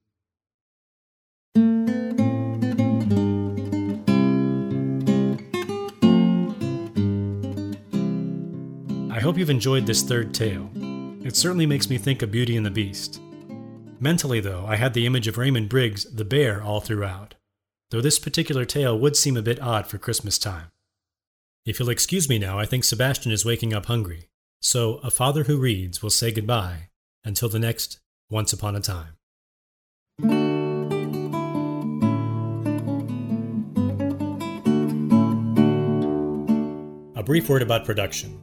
I 9.21 9.23
hope 9.23 9.37
you've 9.37 9.51
enjoyed 9.51 9.85
this 9.85 10.03
third 10.03 10.33
tale. 10.33 10.71
It 11.23 11.37
certainly 11.37 11.67
makes 11.67 11.91
me 11.91 11.99
think 11.99 12.23
of 12.23 12.31
Beauty 12.31 12.57
and 12.57 12.65
the 12.65 12.71
Beast. 12.71 13.21
Mentally, 14.01 14.41
though, 14.41 14.65
I 14.67 14.77
had 14.77 14.95
the 14.95 15.05
image 15.05 15.29
of 15.29 15.37
Raymond 15.37 15.69
Briggs, 15.69 16.05
the 16.05 16.25
bear, 16.25 16.63
all 16.63 16.81
throughout, 16.81 17.35
though 17.91 18.01
this 18.01 18.19
particular 18.19 18.65
tale 18.65 18.99
would 18.99 19.17
seem 19.17 19.37
a 19.37 19.43
bit 19.43 19.61
odd 19.61 19.87
for 19.87 19.99
Christmas 19.99 20.39
time. 20.39 20.69
If 21.67 21.79
you'll 21.79 21.91
excuse 21.91 22.31
me 22.31 22.39
now, 22.39 22.59
I 22.59 22.65
think 22.65 22.83
Sebastien 22.83 23.31
is 23.31 23.45
waking 23.45 23.75
up 23.75 23.85
hungry, 23.85 24.31
so 24.63 25.01
a 25.03 25.11
father 25.11 25.45
who 25.45 25.59
reads 25.59 26.03
will 26.03 26.09
say 26.09 26.33
goodbye 26.33 26.89
until 27.23 27.51
the 27.51 27.59
next 27.59 28.01
Once 28.31 28.55
Upon 28.55 28.75
a 28.75 28.81
Time. 28.81 29.19
A 37.15 37.23
brief 37.23 37.51
word 37.51 37.61
about 37.61 37.85
production. 37.85 38.41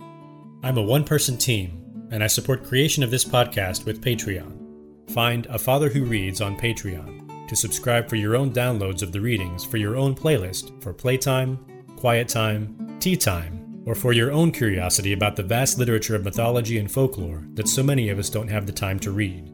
I'm 0.68 0.78
a 0.78 0.82
one 0.82 1.06
person 1.06 1.38
team, 1.38 2.10
and 2.12 2.22
I 2.22 2.28
support 2.28 2.66
creation 2.66 3.02
of 3.02 3.10
this 3.10 3.24
podcast 3.24 3.86
with 3.86 4.04
Patreon. 4.04 5.10
Find 5.12 5.46
A 5.46 5.58
Father 5.58 5.88
Who 5.88 6.04
Reads 6.04 6.42
on 6.42 6.58
Patreon 6.58 7.48
to 7.48 7.56
subscribe 7.56 8.10
for 8.10 8.18
your 8.18 8.36
own 8.36 8.52
downloads 8.52 9.02
of 9.02 9.14
the 9.14 9.22
readings 9.22 9.64
for 9.64 9.78
your 9.78 9.96
own 9.96 10.14
playlist 10.14 10.84
for 10.84 10.92
playtime, 10.92 11.58
quiet 11.96 12.28
time, 12.28 12.98
tea 13.00 13.16
time, 13.16 13.82
or 13.86 13.96
for 13.96 14.12
your 14.12 14.34
own 14.34 14.52
curiosity 14.52 15.14
about 15.14 15.38
the 15.38 15.42
vast 15.42 15.80
literature 15.80 16.18
of 16.18 16.26
mythology 16.26 16.80
and 16.80 16.92
folklore 16.92 17.48
that 17.54 17.70
so 17.70 17.82
many 17.82 18.10
of 18.10 18.20
us 18.20 18.30
don't 18.30 18.50
have 18.50 18.66
the 18.66 18.74
time 18.74 19.00
to 19.00 19.12
read. 19.12 19.50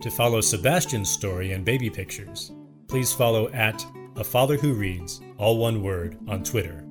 To 0.00 0.10
follow 0.10 0.40
Sebastien's 0.40 1.10
story 1.10 1.52
and 1.52 1.62
baby 1.62 1.90
pictures, 1.90 2.52
please 2.88 3.12
follow 3.12 3.50
at 3.50 3.84
A 4.16 4.24
Father 4.24 4.56
Who 4.56 4.72
Reads, 4.72 5.20
all 5.36 5.58
one 5.58 5.82
word, 5.82 6.16
on 6.26 6.42
Twitter. 6.42 6.86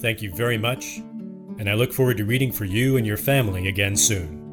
Thank 0.00 0.22
you 0.22 0.32
very 0.34 0.56
much, 0.56 1.02
and 1.58 1.68
I 1.68 1.74
look 1.74 1.92
forward 1.92 2.16
to 2.18 2.24
reading 2.24 2.52
for 2.52 2.64
you 2.64 2.96
and 2.96 3.06
your 3.06 3.16
family 3.16 3.68
again 3.68 3.96
soon. 3.96 4.43